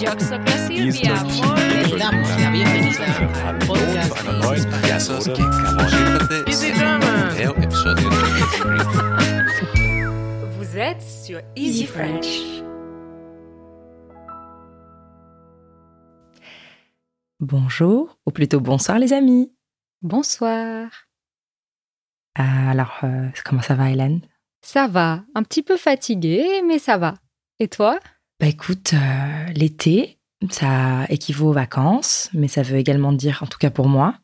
Bienvenida 0.00 1.12
einer 4.16 4.32
neuen 4.40 4.64
Vous 10.52 10.78
êtes 10.78 11.02
sur 11.02 11.40
Easy 11.54 11.84
French. 11.84 12.62
Bonjour, 17.40 18.18
ou 18.24 18.30
plutôt 18.30 18.60
bonsoir 18.60 18.98
les 18.98 19.12
amis. 19.12 19.52
Bonsoir. 20.00 20.88
Euh, 22.38 22.42
alors, 22.70 23.00
euh, 23.04 23.28
comment 23.44 23.60
ça 23.60 23.74
va 23.74 23.90
Hélène? 23.90 24.22
Ça 24.62 24.86
va, 24.86 25.24
un 25.34 25.42
petit 25.42 25.62
peu 25.62 25.76
fatiguée, 25.76 26.62
mais 26.66 26.78
ça 26.78 26.96
va. 26.96 27.16
Et 27.58 27.68
toi? 27.68 28.00
Bah 28.40 28.46
écoute, 28.46 28.94
euh, 28.94 29.52
l'été, 29.52 30.16
ça 30.48 31.04
équivaut 31.10 31.50
aux 31.50 31.52
vacances, 31.52 32.30
mais 32.32 32.48
ça 32.48 32.62
veut 32.62 32.78
également 32.78 33.12
dire, 33.12 33.42
en 33.42 33.46
tout 33.46 33.58
cas 33.58 33.68
pour 33.68 33.86
moi, 33.86 34.14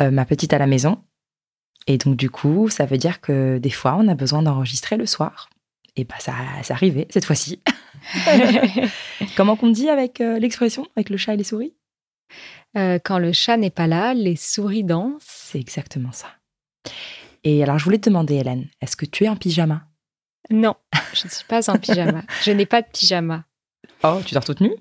euh, 0.00 0.12
ma 0.12 0.24
petite 0.24 0.52
à 0.52 0.58
la 0.58 0.68
maison. 0.68 1.02
Et 1.88 1.98
donc 1.98 2.14
du 2.14 2.30
coup, 2.30 2.68
ça 2.68 2.86
veut 2.86 2.98
dire 2.98 3.20
que 3.20 3.58
des 3.58 3.70
fois, 3.70 3.96
on 3.98 4.06
a 4.06 4.14
besoin 4.14 4.42
d'enregistrer 4.42 4.96
le 4.96 5.06
soir. 5.06 5.50
Et 5.96 6.04
bah 6.04 6.14
ça, 6.20 6.34
c'est 6.62 6.72
arrivé 6.72 7.08
cette 7.10 7.24
fois-ci. 7.24 7.60
Comment 9.36 9.56
qu'on 9.56 9.70
dit 9.70 9.88
avec 9.88 10.20
euh, 10.20 10.38
l'expression, 10.38 10.86
avec 10.94 11.10
le 11.10 11.16
chat 11.16 11.34
et 11.34 11.36
les 11.36 11.44
souris? 11.44 11.74
Quand 12.74 13.18
le 13.18 13.32
chat 13.32 13.58
n'est 13.58 13.70
pas 13.70 13.86
là, 13.86 14.14
les 14.14 14.36
souris 14.36 14.84
dansent. 14.84 15.20
C'est 15.20 15.60
exactement 15.60 16.12
ça. 16.12 16.28
Et 17.44 17.62
alors, 17.62 17.78
je 17.78 17.84
voulais 17.84 17.98
te 17.98 18.08
demander, 18.08 18.36
Hélène, 18.36 18.68
est-ce 18.80 18.96
que 18.96 19.04
tu 19.04 19.24
es 19.24 19.28
en 19.28 19.36
pyjama? 19.36 19.82
Non, 20.50 20.74
je 21.14 21.24
ne 21.26 21.30
suis 21.30 21.44
pas 21.46 21.70
en 21.70 21.78
pyjama. 21.78 22.22
je 22.42 22.50
n'ai 22.52 22.66
pas 22.66 22.82
de 22.82 22.86
pyjama. 22.92 23.44
Oh, 24.04 24.20
tu 24.24 24.34
dors 24.34 24.44
toute 24.44 24.60
nue? 24.60 24.74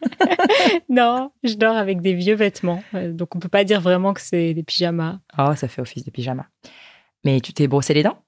Non, 0.88 1.32
je 1.42 1.54
dors 1.54 1.76
avec 1.76 2.00
des 2.00 2.14
vieux 2.14 2.34
vêtements. 2.36 2.82
Euh, 2.94 3.12
Donc 3.12 3.34
on 3.34 3.38
peut 3.40 3.48
pas 3.48 3.64
dire 3.64 3.80
vraiment 3.80 4.14
que 4.14 4.20
c'est 4.20 4.54
des 4.54 4.62
pyjamas. 4.62 5.18
Oh, 5.38 5.54
ça 5.56 5.66
fait 5.68 5.80
office 5.82 6.04
de 6.04 6.10
pyjama. 6.10 6.46
Mais 7.24 7.40
tu 7.40 7.52
t'es 7.52 7.66
brossé 7.66 7.94
les 7.94 8.02
dents? 8.04 8.18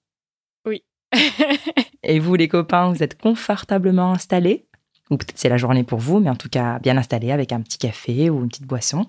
Oui. 0.67 0.83
Et 2.03 2.19
vous, 2.19 2.35
les 2.35 2.49
copains, 2.49 2.91
vous 2.91 3.03
êtes 3.03 3.21
confortablement 3.21 4.13
installés? 4.13 4.67
Ou 5.11 5.17
peut-être 5.17 5.39
c'est 5.39 5.49
la 5.49 5.57
journée 5.57 5.83
pour 5.85 5.99
vous, 5.99 6.21
mais 6.21 6.31
en 6.31 6.37
tout 6.37 6.49
cas 6.49 6.79
bien 6.79 6.97
installés 6.97 7.33
avec 7.33 7.53
un 7.53 7.61
petit 7.61 7.79
café 7.79 8.31
ou 8.31 8.43
une 8.43 8.49
petite 8.49 8.67
boisson. 8.67 9.07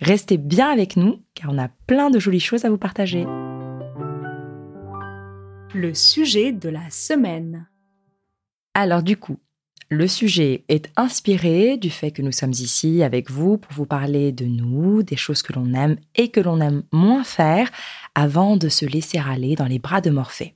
Restez 0.00 0.38
bien 0.38 0.70
avec 0.70 0.96
nous, 0.96 1.22
car 1.34 1.50
on 1.52 1.58
a 1.58 1.68
plein 1.86 2.10
de 2.10 2.18
jolies 2.18 2.40
choses 2.40 2.64
à 2.64 2.70
vous 2.70 2.78
partager. 2.78 3.26
Le 5.74 5.94
sujet 5.94 6.52
de 6.52 6.68
la 6.68 6.90
semaine. 6.90 7.66
Alors 8.74 9.02
du 9.02 9.16
coup, 9.16 9.38
le 9.90 10.08
sujet 10.08 10.64
est 10.68 10.90
inspiré 10.96 11.76
du 11.76 11.90
fait 11.90 12.10
que 12.10 12.22
nous 12.22 12.32
sommes 12.32 12.52
ici 12.52 13.02
avec 13.02 13.30
vous 13.30 13.58
pour 13.58 13.72
vous 13.72 13.86
parler 13.86 14.32
de 14.32 14.44
nous, 14.44 15.02
des 15.02 15.16
choses 15.16 15.42
que 15.42 15.52
l'on 15.52 15.74
aime 15.74 15.96
et 16.14 16.28
que 16.30 16.40
l'on 16.40 16.60
aime 16.60 16.82
moins 16.92 17.24
faire 17.24 17.70
avant 18.14 18.56
de 18.56 18.68
se 18.68 18.86
laisser 18.86 19.18
aller 19.18 19.54
dans 19.54 19.66
les 19.66 19.78
bras 19.78 20.00
de 20.00 20.10
Morphée. 20.10 20.54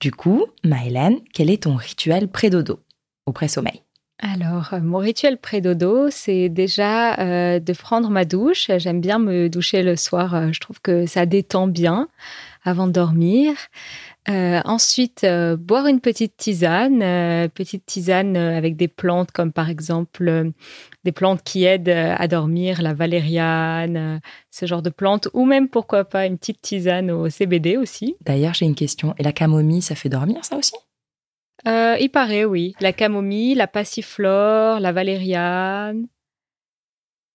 Du 0.00 0.12
coup, 0.12 0.46
Maëlène, 0.64 1.20
quel 1.32 1.50
est 1.50 1.62
ton 1.62 1.76
rituel 1.76 2.28
pré-dodo 2.28 2.80
ou 3.26 3.32
pré-sommeil? 3.32 3.82
Alors, 4.18 4.72
euh, 4.72 4.80
mon 4.80 4.96
rituel 4.96 5.36
pré-dodo, 5.36 6.08
c'est 6.10 6.48
déjà 6.48 7.18
euh, 7.18 7.60
de 7.60 7.72
prendre 7.74 8.08
ma 8.08 8.24
douche. 8.24 8.70
J'aime 8.78 9.00
bien 9.00 9.18
me 9.18 9.48
doucher 9.48 9.82
le 9.82 9.94
soir. 9.94 10.34
euh, 10.34 10.48
Je 10.52 10.60
trouve 10.60 10.80
que 10.80 11.04
ça 11.04 11.26
détend 11.26 11.68
bien 11.68 12.08
avant 12.66 12.86
de 12.86 12.92
dormir. 12.92 13.54
Euh, 14.28 14.60
ensuite, 14.64 15.22
euh, 15.22 15.56
boire 15.56 15.86
une 15.86 16.00
petite 16.00 16.36
tisane, 16.36 17.00
euh, 17.00 17.46
petite 17.48 17.86
tisane 17.86 18.36
avec 18.36 18.76
des 18.76 18.88
plantes 18.88 19.30
comme 19.30 19.52
par 19.52 19.70
exemple 19.70 20.50
des 21.04 21.12
plantes 21.12 21.42
qui 21.44 21.64
aident 21.64 21.88
à 21.88 22.26
dormir, 22.26 22.82
la 22.82 22.92
valériane, 22.92 24.20
ce 24.50 24.66
genre 24.66 24.82
de 24.82 24.90
plantes, 24.90 25.28
ou 25.32 25.44
même 25.44 25.68
pourquoi 25.68 26.04
pas 26.04 26.26
une 26.26 26.38
petite 26.38 26.60
tisane 26.60 27.12
au 27.12 27.30
CBD 27.30 27.76
aussi. 27.76 28.16
D'ailleurs, 28.22 28.54
j'ai 28.54 28.66
une 28.66 28.74
question. 28.74 29.14
Et 29.18 29.22
la 29.22 29.32
camomille, 29.32 29.82
ça 29.82 29.94
fait 29.94 30.08
dormir 30.08 30.44
ça 30.44 30.56
aussi? 30.56 30.74
Il 31.64 32.10
paraît, 32.12 32.44
oui. 32.44 32.74
La 32.80 32.92
camomille, 32.92 33.54
la 33.54 33.66
passiflore, 33.66 34.80
la 34.80 34.92
valériane. 34.92 36.06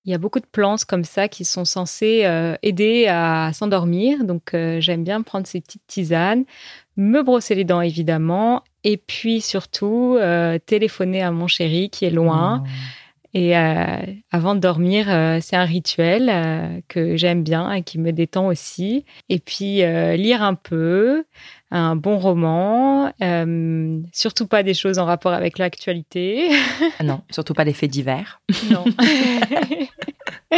Il 0.06 0.12
y 0.12 0.16
a 0.16 0.17
beaucoup 0.17 0.39
de 0.39 0.47
plantes 0.51 0.85
comme 0.85 1.03
ça 1.03 1.28
qui 1.28 1.45
sont 1.45 1.66
censées 1.66 2.22
euh, 2.25 2.56
aider 2.63 3.06
à 3.07 3.51
s'endormir. 3.53 4.23
Donc, 4.23 4.53
euh, 4.53 4.81
j'aime 4.81 5.03
bien 5.03 5.22
prendre 5.22 5.45
ces 5.45 5.62
petites 5.62 5.85
tisanes, 5.85 6.45
me 6.97 7.22
brosser 7.22 7.53
les 7.53 7.66
dents 7.66 7.81
évidemment, 7.81 8.63
et 8.84 8.97
puis 8.97 9.41
surtout 9.41 10.17
euh, 10.19 10.57
téléphoner 10.57 11.22
à 11.22 11.31
mon 11.31 11.45
chéri 11.45 11.91
qui 11.91 12.06
est 12.06 12.09
loin. 12.11 12.63
Oh. 12.66 12.69
Et 13.34 13.56
avant 13.56 14.56
de 14.56 14.59
dormir, 14.59 15.06
c'est 15.41 15.56
un 15.56 15.63
rituel 15.63 16.84
que 16.90 17.16
j'aime 17.16 17.44
bien 17.44 17.72
et 17.72 17.81
qui 17.81 17.97
me 17.97 18.11
détend 18.11 18.47
aussi. 18.47 19.06
Et 19.29 19.40
puis 19.40 19.78
lire 20.17 20.44
un 20.44 20.56
peu, 20.56 21.23
un 21.72 21.96
bon 21.96 22.18
roman, 22.18 23.14
euh, 23.22 24.00
surtout 24.12 24.46
pas 24.46 24.62
des 24.62 24.74
choses 24.74 25.00
en 25.00 25.06
rapport 25.06 25.32
avec 25.32 25.58
l'actualité. 25.58 26.50
Ah 27.00 27.04
non, 27.04 27.22
surtout 27.32 27.54
pas 27.54 27.64
les 27.64 27.74
faits 27.74 27.90
divers. 27.90 28.42
non. 28.70 28.84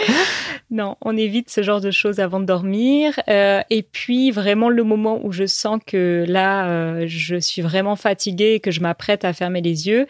non, 0.72 0.98
on 1.02 1.16
évite 1.16 1.50
ce 1.52 1.62
genre 1.62 1.82
de 1.82 1.92
choses 1.92 2.20
avant 2.20 2.40
de 2.40 2.46
dormir. 2.46 3.20
Euh, 3.28 3.62
et 3.70 3.84
puis 3.84 4.32
vraiment 4.32 4.70
le 4.70 4.84
moment 4.84 5.20
où 5.24 5.32
je 5.32 5.46
sens 5.46 5.80
que 5.86 6.26
là, 6.28 6.68
euh, 6.68 7.06
je 7.08 7.36
suis 7.36 7.62
vraiment 7.62 7.96
fatiguée 7.96 8.56
et 8.56 8.60
que 8.60 8.72
je 8.72 8.82
m'apprête 8.82 9.24
à 9.24 9.34
fermer 9.34 9.62
les 9.62 9.88
yeux, 9.88 10.08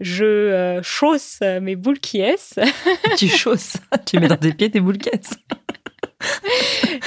je 0.00 0.80
chausse 0.82 1.40
mes 1.60 1.76
boules 1.76 2.00
qui 2.00 2.20
est. 2.20 2.58
tu 3.18 3.28
chausses, 3.28 3.76
tu 4.06 4.18
mets 4.18 4.28
dans 4.28 4.36
tes 4.36 4.54
pieds 4.54 4.70
tes 4.70 4.80
boules 4.80 4.98
caisses. 4.98 5.34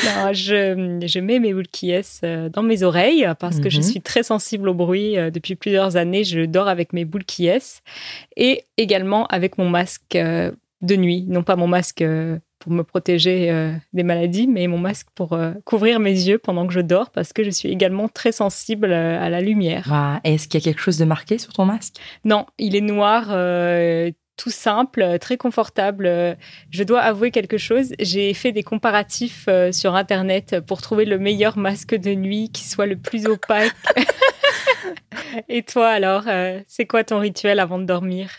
Non, 0.06 0.34
je, 0.34 1.00
je 1.06 1.20
mets 1.20 1.40
mes 1.40 1.54
boules 1.54 1.68
qui 1.68 1.92
est 1.92 2.24
dans 2.54 2.64
mes 2.64 2.84
oreilles 2.84 3.28
parce 3.40 3.60
que 3.60 3.70
je 3.70 3.78
Mhm. 3.78 3.84
suis 3.84 4.02
très 4.02 4.24
sensible 4.24 4.70
au 4.70 4.74
bruit. 4.74 5.18
Euh, 5.18 5.30
Depuis 5.32 5.56
plusieurs 5.56 5.96
années, 5.96 6.24
je 6.24 6.42
dors 6.46 6.68
avec 6.68 6.94
mes 6.94 7.06
boules 7.06 7.24
qui 7.26 7.48
est 7.48 7.82
et 8.38 8.64
également 8.78 9.26
avec 9.28 9.58
mon 9.58 9.70
masque 9.70 10.16
euh, 10.16 10.52
de 10.82 10.96
nuit. 10.96 11.26
Non 11.28 11.44
pas 11.44 11.56
mon 11.56 11.68
masque 11.68 12.02
euh, 12.02 12.38
pour 12.60 12.72
me 12.74 12.84
protéger 12.84 13.50
euh, 13.52 13.72
des 13.94 14.04
maladies, 14.04 14.48
mais 14.48 14.68
mon 14.68 14.78
masque 14.78 15.08
pour 15.16 15.34
euh, 15.34 15.54
couvrir 15.66 16.00
mes 16.00 16.12
yeux 16.12 16.38
pendant 16.40 16.68
que 16.68 16.74
je 16.74 16.82
dors 16.82 17.10
parce 17.10 17.32
que 17.34 17.44
je 17.44 17.50
suis 17.50 17.70
également 17.70 18.08
très 18.10 18.32
sensible 18.34 18.92
euh, 18.92 19.20
à 19.20 19.30
la 19.30 19.40
lumière. 19.42 20.20
Et 20.24 20.34
Est-ce 20.36 20.48
qu'il 20.48 20.60
y 20.60 20.64
a 20.64 20.66
quelque 20.66 20.82
chose 20.82 20.98
de 20.98 21.06
marqué 21.06 21.38
sur 21.38 21.54
ton 21.54 21.66
masque? 21.66 21.96
Non, 22.26 22.46
il 22.58 22.76
est 22.76 22.82
noir, 22.82 23.28
euh, 23.32 24.12
tout 24.40 24.50
simple, 24.50 25.02
euh, 25.02 25.18
très 25.18 25.38
confortable. 25.38 26.06
Euh, 26.08 26.34
Je 26.72 26.84
dois 26.84 27.02
avouer 27.02 27.30
quelque 27.30 27.58
chose. 27.58 27.92
J'ai 28.00 28.34
fait 28.34 28.54
des 28.54 28.64
comparatifs 28.64 29.46
euh, 29.50 29.74
sur 29.74 29.96
Internet 29.96 30.62
pour 30.66 30.82
trouver 30.82 31.04
le 31.04 31.20
meilleur 31.20 31.58
masque 31.58 31.94
de 31.94 32.16
nuit 32.16 32.50
qui 32.52 32.64
soit 32.64 32.86
le 32.86 32.96
plus 32.96 33.28
opaque. 33.28 33.74
Et 35.50 35.62
toi 35.62 35.90
alors, 35.90 36.24
c'est 36.68 36.86
quoi 36.86 37.04
ton 37.04 37.20
rituel 37.20 37.60
avant 37.60 37.78
de 37.78 37.84
dormir? 37.84 38.30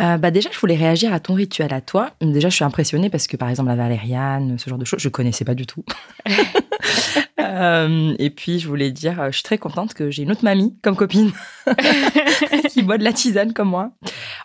Euh, 0.00 0.16
bah 0.16 0.30
déjà, 0.30 0.50
je 0.50 0.58
voulais 0.58 0.76
réagir 0.76 1.12
à 1.12 1.20
ton 1.20 1.34
rituel 1.34 1.72
à 1.74 1.80
toi. 1.80 2.10
Déjà, 2.20 2.48
je 2.48 2.54
suis 2.54 2.64
impressionnée 2.64 3.10
parce 3.10 3.26
que, 3.26 3.36
par 3.36 3.50
exemple, 3.50 3.68
la 3.68 3.76
valériane, 3.76 4.58
ce 4.58 4.70
genre 4.70 4.78
de 4.78 4.84
choses, 4.84 5.00
je 5.00 5.08
connaissais 5.08 5.44
pas 5.44 5.54
du 5.54 5.66
tout. 5.66 5.84
Euh, 7.38 8.14
et 8.18 8.30
puis, 8.30 8.60
je 8.60 8.68
voulais 8.68 8.90
dire, 8.90 9.26
je 9.26 9.32
suis 9.32 9.42
très 9.42 9.58
contente 9.58 9.94
que 9.94 10.10
j'ai 10.10 10.22
une 10.22 10.30
autre 10.30 10.44
mamie 10.44 10.74
comme 10.80 10.96
copine 10.96 11.32
qui 12.70 12.82
boit 12.82 12.98
de 12.98 13.04
la 13.04 13.12
tisane 13.12 13.52
comme 13.52 13.68
moi. 13.68 13.90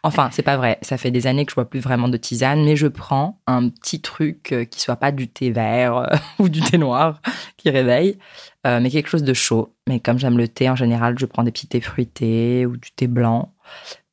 Enfin, 0.04 0.30
c'est 0.32 0.44
pas 0.44 0.58
vrai. 0.58 0.78
Ça 0.82 0.98
fait 0.98 1.12
des 1.12 1.28
années 1.28 1.46
que 1.46 1.52
je 1.52 1.56
bois 1.56 1.70
plus 1.70 1.80
vraiment 1.80 2.08
de 2.08 2.18
tisane, 2.18 2.64
mais 2.64 2.76
je 2.76 2.88
prends 2.88 3.40
un 3.48 3.70
petit 3.70 4.02
truc 4.02 4.52
euh, 4.52 4.66
qui 4.66 4.80
soit 4.80 4.96
pas 4.96 5.12
du 5.12 5.28
thé 5.28 5.52
vert 5.52 5.98
euh, 5.98 6.08
ou 6.40 6.50
du 6.50 6.62
thé 6.62 6.78
noir 6.78 7.22
qui 7.58 7.70
réveille, 7.70 8.18
euh, 8.66 8.80
mais 8.82 8.90
quelque 8.90 9.10
chose 9.10 9.24
de 9.24 9.34
chaud. 9.34 9.74
Mais 9.88 10.00
comme 10.00 10.20
j'aime 10.20 10.38
le 10.38 10.48
thé, 10.48 10.70
en 10.70 10.76
général, 10.76 11.18
je 11.18 11.26
prends 11.26 11.44
des 11.44 11.52
petits 11.52 11.68
thés 11.68 11.82
fruités 11.82 12.66
ou 12.66 12.78
du 12.78 12.92
thé 12.92 13.08
blanc 13.08 13.54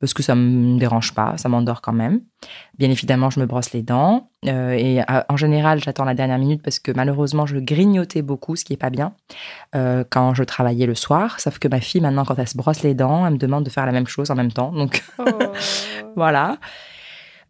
parce 0.00 0.14
que 0.14 0.22
ça 0.22 0.34
me 0.34 0.78
dérange 0.78 1.14
pas, 1.14 1.34
ça 1.36 1.48
m'endort 1.48 1.80
quand 1.80 1.92
même. 1.92 2.20
Bien 2.78 2.90
évidemment, 2.90 3.30
je 3.30 3.40
me 3.40 3.46
brosse 3.46 3.72
les 3.72 3.82
dents 3.82 4.30
euh, 4.46 4.72
et 4.72 5.00
euh, 5.00 5.22
en 5.28 5.36
général, 5.36 5.82
j'attends 5.82 6.04
la 6.04 6.14
dernière 6.14 6.38
minute 6.38 6.62
parce 6.62 6.78
que 6.78 6.92
malheureusement, 6.92 7.46
je 7.46 7.58
grignotais 7.58 8.22
beaucoup, 8.22 8.56
ce 8.56 8.64
qui 8.64 8.74
est 8.74 8.78
pas 8.78 8.90
bien 8.90 9.14
euh, 9.74 10.04
quand 10.08 10.34
je 10.34 10.44
travaillais 10.44 10.86
le 10.86 10.94
soir. 10.94 11.40
Sauf 11.40 11.58
que 11.58 11.68
ma 11.68 11.80
fille, 11.80 12.00
maintenant, 12.00 12.24
quand 12.24 12.38
elle 12.38 12.48
se 12.48 12.56
brosse 12.56 12.82
les 12.82 12.94
dents, 12.94 13.26
elle 13.26 13.34
me 13.34 13.38
demande 13.38 13.64
de 13.64 13.70
faire 13.70 13.86
la 13.86 13.92
même 13.92 14.06
chose 14.06 14.30
en 14.30 14.34
même 14.34 14.52
temps. 14.52 14.72
Donc 14.72 15.02
voilà. 16.16 16.58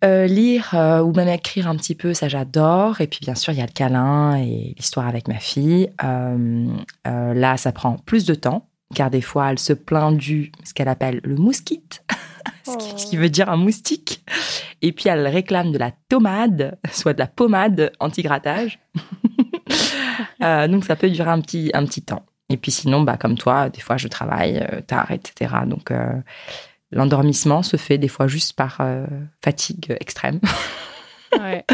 Euh, 0.05 0.27
lire 0.27 0.73
euh, 0.75 1.01
ou 1.01 1.13
même 1.15 1.29
écrire 1.29 1.67
un 1.67 1.77
petit 1.77 1.95
peu, 1.95 2.13
ça 2.13 2.29
j'adore. 2.29 3.01
Et 3.01 3.07
puis 3.07 3.21
bien 3.23 3.35
sûr, 3.35 3.53
il 3.53 3.59
y 3.59 3.63
a 3.63 3.67
le 3.67 3.73
câlin 3.73 4.37
et 4.37 4.75
l'histoire 4.77 5.07
avec 5.07 5.29
ma 5.29 5.39
fille. 5.39 5.91
Euh, 6.03 6.67
là, 7.05 7.57
ça 7.57 7.73
prend 7.73 7.97
plus 8.05 8.27
de 8.27 8.35
temps, 8.35 8.69
car 8.95 9.11
des 9.11 9.21
fois, 9.21 9.51
elle 9.51 9.59
se 9.59 9.73
plaint 9.73 10.17
du 10.17 10.53
ce 10.65 10.75
qu'elle 10.75 10.89
appelle 10.89 11.21
le 11.23 11.37
mousquite, 11.37 12.05
ce, 12.65 13.07
qui, 13.07 13.17
veut 13.17 13.31
dire 13.31 13.49
un 13.49 13.57
moustique. 13.57 14.25
Et 14.83 14.93
puis, 14.93 15.09
elle 15.09 15.27
réclame 15.27 15.73
de 15.73 15.79
la 15.79 15.93
tomade, 16.09 16.79
soit 16.93 17.15
de 17.15 17.19
la 17.19 17.27
pommade 17.27 17.93
anti-grattage. 18.01 18.81
Euh, 20.43 20.69
donc, 20.69 20.85
ça 20.85 20.95
peut 20.95 21.09
durer 21.09 21.31
un 21.31 21.41
petit, 21.41 21.71
un 21.75 21.85
petit 21.87 22.03
temps. 22.03 22.25
Et 22.51 22.57
puis 22.57 22.71
sinon, 22.71 23.03
bah, 23.03 23.17
comme 23.17 23.37
toi, 23.37 23.69
des 23.71 23.81
fois, 23.81 23.97
je 23.97 24.09
travaille 24.09 24.59
euh, 24.59 24.81
tard, 24.81 25.11
etc. 25.11 25.55
Donc, 25.67 25.91
euh, 25.91 26.13
l'endormissement 26.93 27.63
se 27.63 27.77
fait 27.77 27.99
des 27.99 28.09
fois 28.09 28.27
juste 28.27 28.55
par 28.55 28.77
euh, 28.81 29.07
fatigue 29.43 29.97
extrême. 30.01 30.41
Ouais. 31.41 31.65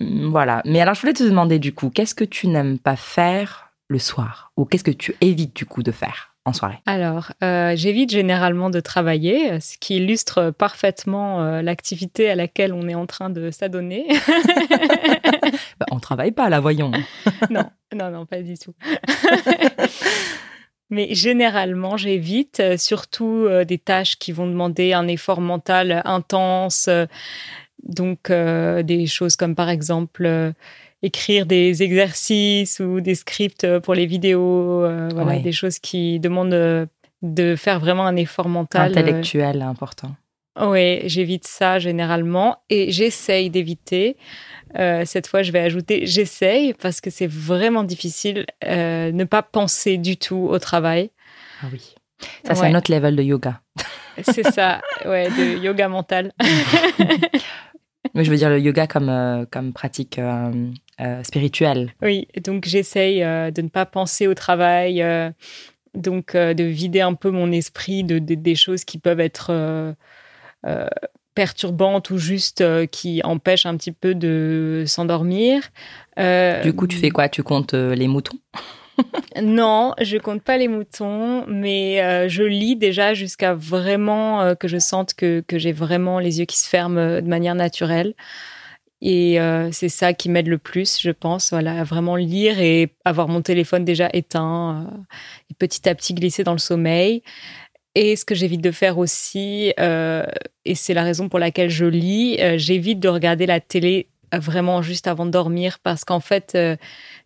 voilà. 0.00 0.60
Mais 0.64 0.80
alors, 0.80 0.94
je 0.94 1.00
voulais 1.00 1.12
te 1.12 1.22
demander 1.22 1.58
du 1.58 1.72
coup, 1.72 1.88
qu'est-ce 1.88 2.14
que 2.14 2.24
tu 2.24 2.48
n'aimes 2.48 2.78
pas 2.78 2.96
faire 2.96 3.72
le 3.88 3.98
soir? 3.98 4.52
Ou 4.56 4.64
qu'est-ce 4.64 4.84
que 4.84 4.90
tu 4.90 5.14
évites 5.20 5.56
du 5.56 5.64
coup 5.64 5.82
de 5.82 5.92
faire? 5.92 6.31
En 6.44 6.52
soirée 6.52 6.78
Alors, 6.86 7.32
euh, 7.42 7.74
j'évite 7.76 8.10
généralement 8.10 8.70
de 8.70 8.80
travailler, 8.80 9.60
ce 9.60 9.78
qui 9.78 9.96
illustre 9.96 10.50
parfaitement 10.50 11.42
euh, 11.42 11.62
l'activité 11.62 12.30
à 12.30 12.34
laquelle 12.34 12.72
on 12.72 12.88
est 12.88 12.94
en 12.94 13.06
train 13.06 13.30
de 13.30 13.50
s'adonner. 13.50 14.06
bah, 15.78 15.86
On 15.92 16.00
travaille 16.00 16.32
pas 16.32 16.48
là, 16.48 16.58
voyons. 16.58 16.90
non, 17.50 17.64
non, 17.94 18.10
non, 18.10 18.26
pas 18.26 18.42
du 18.42 18.58
tout. 18.58 18.74
Mais 20.90 21.14
généralement, 21.14 21.96
j'évite 21.96 22.60
euh, 22.60 22.76
surtout 22.76 23.48
des 23.66 23.78
tâches 23.78 24.18
qui 24.18 24.32
vont 24.32 24.46
demander 24.46 24.92
un 24.92 25.06
effort 25.06 25.40
mental 25.40 26.02
intense. 26.04 26.90
donc, 27.84 28.30
des 28.30 29.06
choses 29.06 29.36
comme 29.36 29.54
par 29.54 29.70
exemple 29.70 30.52
écrire 31.02 31.46
des 31.46 31.82
exercices 31.82 32.80
ou 32.80 33.00
des 33.00 33.14
scripts 33.14 33.64
euh, 33.64 33.80
pour 33.80 33.94
les 33.94 34.06
vidéos. 34.06 34.84
euh, 34.84 35.08
voilà, 35.12 35.38
des 35.38 35.52
choses 35.52 35.78
qui 35.78 36.20
demandent 36.20 36.54
euh, 36.54 36.86
de 37.22 37.56
faire 37.56 37.80
vraiment 37.80 38.06
un 38.06 38.16
effort 38.16 38.48
mental. 38.48 38.90
Intellectuel, 38.92 39.62
important. 39.62 40.14
oui, 40.60 41.00
j'évite 41.08 41.46
ça 41.46 41.78
généralement 41.78 42.58
et 42.70 42.90
j'essaye 42.92 43.48
d'éviter. 43.50 44.16
Euh, 44.78 45.02
cette 45.04 45.26
fois, 45.26 45.42
je 45.42 45.52
vais 45.52 45.60
ajouter 45.60 46.06
j'essaye 46.06 46.72
parce 46.74 47.00
que 47.00 47.10
c'est 47.10 47.26
vraiment 47.30 47.84
difficile 47.84 48.46
euh, 48.64 49.12
ne 49.12 49.24
pas 49.24 49.42
penser 49.42 49.98
du 49.98 50.16
tout 50.16 50.48
au 50.50 50.58
travail. 50.58 51.10
Ah 51.62 51.66
oui. 51.72 51.94
Ça, 52.46 52.54
c'est 52.54 52.62
Ouais. 52.62 52.68
un 52.68 52.74
autre 52.76 52.90
level 52.92 53.16
de 53.16 53.22
yoga. 53.22 53.60
C'est 54.22 54.44
ça, 54.52 54.80
ouais, 55.06 55.28
de 55.30 55.58
yoga 55.64 55.88
mental. 55.88 56.32
Mais 58.14 58.24
je 58.24 58.30
veux 58.30 58.36
dire 58.36 58.50
le 58.50 58.58
yoga 58.60 58.86
comme, 58.86 59.08
euh, 59.08 59.44
comme 59.50 59.72
pratique 59.72 60.18
euh, 60.18 60.50
euh, 61.00 61.22
spirituelle. 61.22 61.92
Oui, 62.02 62.28
donc 62.44 62.66
j'essaye 62.66 63.20
de 63.20 63.62
ne 63.62 63.68
pas 63.68 63.86
penser 63.86 64.26
au 64.26 64.34
travail, 64.34 65.02
donc 65.94 66.36
de 66.36 66.64
vider 66.64 67.00
un 67.00 67.14
peu 67.14 67.30
mon 67.30 67.50
esprit 67.52 68.04
de, 68.04 68.18
de- 68.18 68.34
des 68.34 68.54
choses 68.54 68.84
qui 68.84 68.98
peuvent 68.98 69.20
être 69.20 69.94
perturbantes 71.34 72.10
ou 72.10 72.18
juste 72.18 72.62
qui 72.90 73.22
empêchent 73.24 73.66
un 73.66 73.76
petit 73.76 73.92
peu 73.92 74.14
de 74.14 74.84
s'endormir. 74.86 75.62
Du 76.16 76.72
coup, 76.74 76.86
tu 76.86 76.98
fais 76.98 77.10
quoi? 77.10 77.28
Tu 77.28 77.42
comptes 77.42 77.72
les 77.74 78.08
moutons? 78.08 78.36
Non, 79.42 79.94
je 80.00 80.18
compte 80.18 80.42
pas 80.42 80.56
les 80.56 80.68
moutons, 80.68 81.44
mais 81.46 82.02
euh, 82.02 82.28
je 82.28 82.42
lis 82.42 82.76
déjà 82.76 83.14
jusqu'à 83.14 83.54
vraiment 83.54 84.42
euh, 84.42 84.54
que 84.54 84.68
je 84.68 84.78
sente 84.78 85.14
que, 85.14 85.42
que 85.46 85.58
j'ai 85.58 85.72
vraiment 85.72 86.18
les 86.18 86.40
yeux 86.40 86.44
qui 86.44 86.58
se 86.58 86.68
ferment 86.68 86.98
euh, 86.98 87.20
de 87.20 87.28
manière 87.28 87.54
naturelle. 87.54 88.14
Et 89.04 89.38
c'est 89.72 89.88
ça 89.88 90.12
qui 90.12 90.28
m'aide 90.28 90.46
le 90.46 90.58
plus, 90.58 91.00
je 91.00 91.10
pense, 91.10 91.50
voilà, 91.50 91.80
à 91.80 91.82
vraiment 91.82 92.14
lire 92.14 92.60
et 92.60 92.94
avoir 93.04 93.26
mon 93.26 93.42
téléphone 93.42 93.84
déjà 93.84 94.08
éteint 94.12 94.88
et 95.50 95.54
petit 95.54 95.88
à 95.88 95.96
petit 95.96 96.14
glisser 96.14 96.44
dans 96.44 96.52
le 96.52 96.58
sommeil. 96.58 97.24
Et 97.96 98.14
ce 98.14 98.24
que 98.24 98.36
j'évite 98.36 98.60
de 98.60 98.70
faire 98.70 98.98
aussi, 98.98 99.74
et 99.76 100.74
c'est 100.76 100.94
la 100.94 101.02
raison 101.02 101.28
pour 101.28 101.40
laquelle 101.40 101.68
je 101.68 101.84
lis, 101.84 102.38
j'évite 102.58 103.00
de 103.00 103.08
regarder 103.08 103.44
la 103.44 103.58
télé 103.58 104.06
vraiment 104.38 104.82
juste 104.82 105.06
avant 105.06 105.26
de 105.26 105.30
dormir 105.30 105.78
parce 105.82 106.04
qu'en 106.04 106.20
fait, 106.20 106.52
euh, 106.54 106.76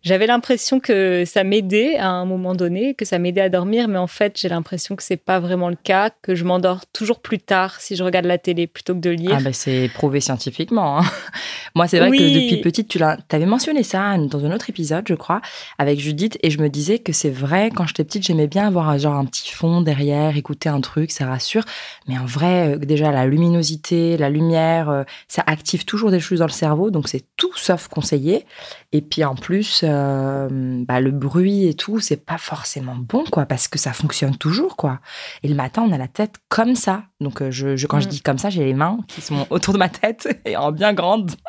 j'avais 0.03 0.27
l'impression 0.27 0.79
que 0.79 1.23
ça 1.25 1.43
m'aidait 1.43 1.97
à 1.97 2.09
un 2.09 2.25
moment 2.25 2.55
donné, 2.55 2.93
que 2.95 3.05
ça 3.05 3.19
m'aidait 3.19 3.41
à 3.41 3.49
dormir, 3.49 3.87
mais 3.87 3.97
en 3.97 4.07
fait, 4.07 4.37
j'ai 4.37 4.49
l'impression 4.49 4.95
que 4.95 5.03
c'est 5.03 5.17
pas 5.17 5.39
vraiment 5.39 5.69
le 5.69 5.75
cas, 5.81 6.11
que 6.21 6.35
je 6.35 6.43
m'endors 6.43 6.85
toujours 6.93 7.19
plus 7.19 7.39
tard 7.39 7.79
si 7.79 7.95
je 7.95 8.03
regarde 8.03 8.25
la 8.25 8.37
télé 8.37 8.67
plutôt 8.67 8.93
que 8.93 8.99
de 8.99 9.09
lire. 9.09 9.35
Ah 9.37 9.41
ben 9.43 9.53
c'est 9.53 9.89
prouvé 9.93 10.19
scientifiquement. 10.21 10.99
hein. 10.99 11.03
Moi, 11.75 11.87
c'est 11.87 11.99
vrai 11.99 12.09
Oui. 12.09 12.17
que 12.17 12.23
depuis 12.33 12.57
petite, 12.61 12.87
tu 12.89 12.99
avais 13.03 13.45
mentionné 13.45 13.83
ça 13.83 14.17
dans 14.17 14.43
un 14.45 14.51
autre 14.51 14.69
épisode, 14.69 15.05
je 15.07 15.13
crois, 15.13 15.41
avec 15.77 15.99
Judith, 15.99 16.37
et 16.43 16.49
je 16.49 16.59
me 16.59 16.69
disais 16.69 16.99
que 16.99 17.13
c'est 17.13 17.29
vrai, 17.29 17.69
quand 17.73 17.85
j'étais 17.87 18.03
petite, 18.03 18.23
j'aimais 18.23 18.47
bien 18.47 18.67
avoir 18.67 18.89
euh, 18.91 18.97
genre 18.97 19.15
un 19.15 19.25
petit 19.25 19.51
fond 19.51 19.81
derrière, 19.81 20.35
écouter 20.37 20.69
un 20.69 20.81
truc, 20.81 21.11
ça 21.11 21.25
rassure. 21.27 21.63
Mais 22.07 22.17
en 22.17 22.25
vrai, 22.25 22.75
euh, 22.75 22.77
déjà, 22.77 23.11
la 23.11 23.25
luminosité, 23.25 24.17
la 24.17 24.29
lumière, 24.29 24.89
euh, 24.89 25.03
ça 25.27 25.43
active 25.45 25.85
toujours 25.85 26.11
des 26.11 26.19
choses 26.19 26.39
dans 26.39 26.45
le 26.45 26.51
cerveau, 26.51 26.89
donc 26.89 26.96
c'est 27.05 27.25
tout 27.35 27.55
sauf 27.55 27.87
conseillé. 27.87 28.45
Et 28.91 29.01
puis 29.01 29.23
en 29.23 29.35
plus, 29.35 29.81
euh, 29.83 30.47
bah, 30.85 30.99
le 30.99 31.11
bruit 31.11 31.67
et 31.67 31.73
tout, 31.73 31.99
c'est 31.99 32.25
pas 32.25 32.37
forcément 32.37 32.95
bon, 32.95 33.23
quoi, 33.25 33.45
parce 33.45 33.67
que 33.67 33.77
ça 33.77 33.93
fonctionne 33.93 34.37
toujours, 34.37 34.75
quoi. 34.75 34.99
Et 35.43 35.47
le 35.47 35.55
matin, 35.55 35.83
on 35.87 35.91
a 35.91 35.97
la 35.97 36.07
tête 36.07 36.35
comme 36.49 36.75
ça. 36.75 37.03
Donc, 37.19 37.41
euh, 37.41 37.49
je, 37.49 37.75
je- 37.75 37.87
quand 37.87 37.99
je 37.99 38.05
Mm. 38.07 38.11
dis 38.11 38.21
comme 38.21 38.37
ça, 38.37 38.49
j'ai 38.51 38.63
les 38.63 38.73
mains 38.75 38.99
qui 39.07 39.21
sont 39.21 39.47
autour 39.49 39.73
de 39.73 39.79
ma 39.79 39.89
tête 39.89 40.27
et 40.45 40.55
en 40.55 40.71
bien 40.71 40.93
grande. 40.93 41.31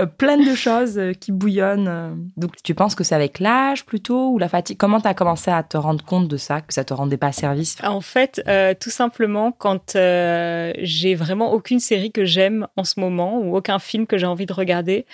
Euh, 0.00 0.06
Plein 0.06 0.36
de 0.36 0.54
choses 0.54 0.98
euh, 0.98 1.12
qui 1.12 1.32
bouillonnent. 1.32 2.28
Donc, 2.36 2.52
tu 2.62 2.74
penses 2.74 2.94
que 2.94 3.04
c'est 3.04 3.14
avec 3.14 3.38
l'âge 3.40 3.84
plutôt 3.86 4.30
ou 4.30 4.38
la 4.38 4.48
fatigue? 4.48 4.76
Comment 4.76 5.00
tu 5.00 5.08
as 5.08 5.14
commencé 5.14 5.50
à 5.50 5.62
te 5.62 5.76
rendre 5.76 6.04
compte 6.04 6.28
de 6.28 6.36
ça, 6.36 6.60
que 6.60 6.72
ça 6.74 6.84
te 6.84 6.92
rendait 6.94 7.16
pas 7.16 7.32
service? 7.32 7.76
En 7.82 8.00
fait, 8.00 8.42
euh, 8.48 8.74
tout 8.78 8.90
simplement, 8.90 9.50
quand 9.52 9.96
euh, 9.96 10.72
j'ai 10.78 11.14
vraiment 11.14 11.52
aucune 11.52 11.80
série 11.80 12.12
que 12.12 12.24
j'aime 12.24 12.66
en 12.76 12.84
ce 12.84 13.00
moment 13.00 13.38
ou 13.40 13.56
aucun 13.56 13.78
film 13.78 14.06
que 14.06 14.18
j'ai 14.18 14.26
envie 14.26 14.46
de 14.46 14.52
regarder, 14.52 15.06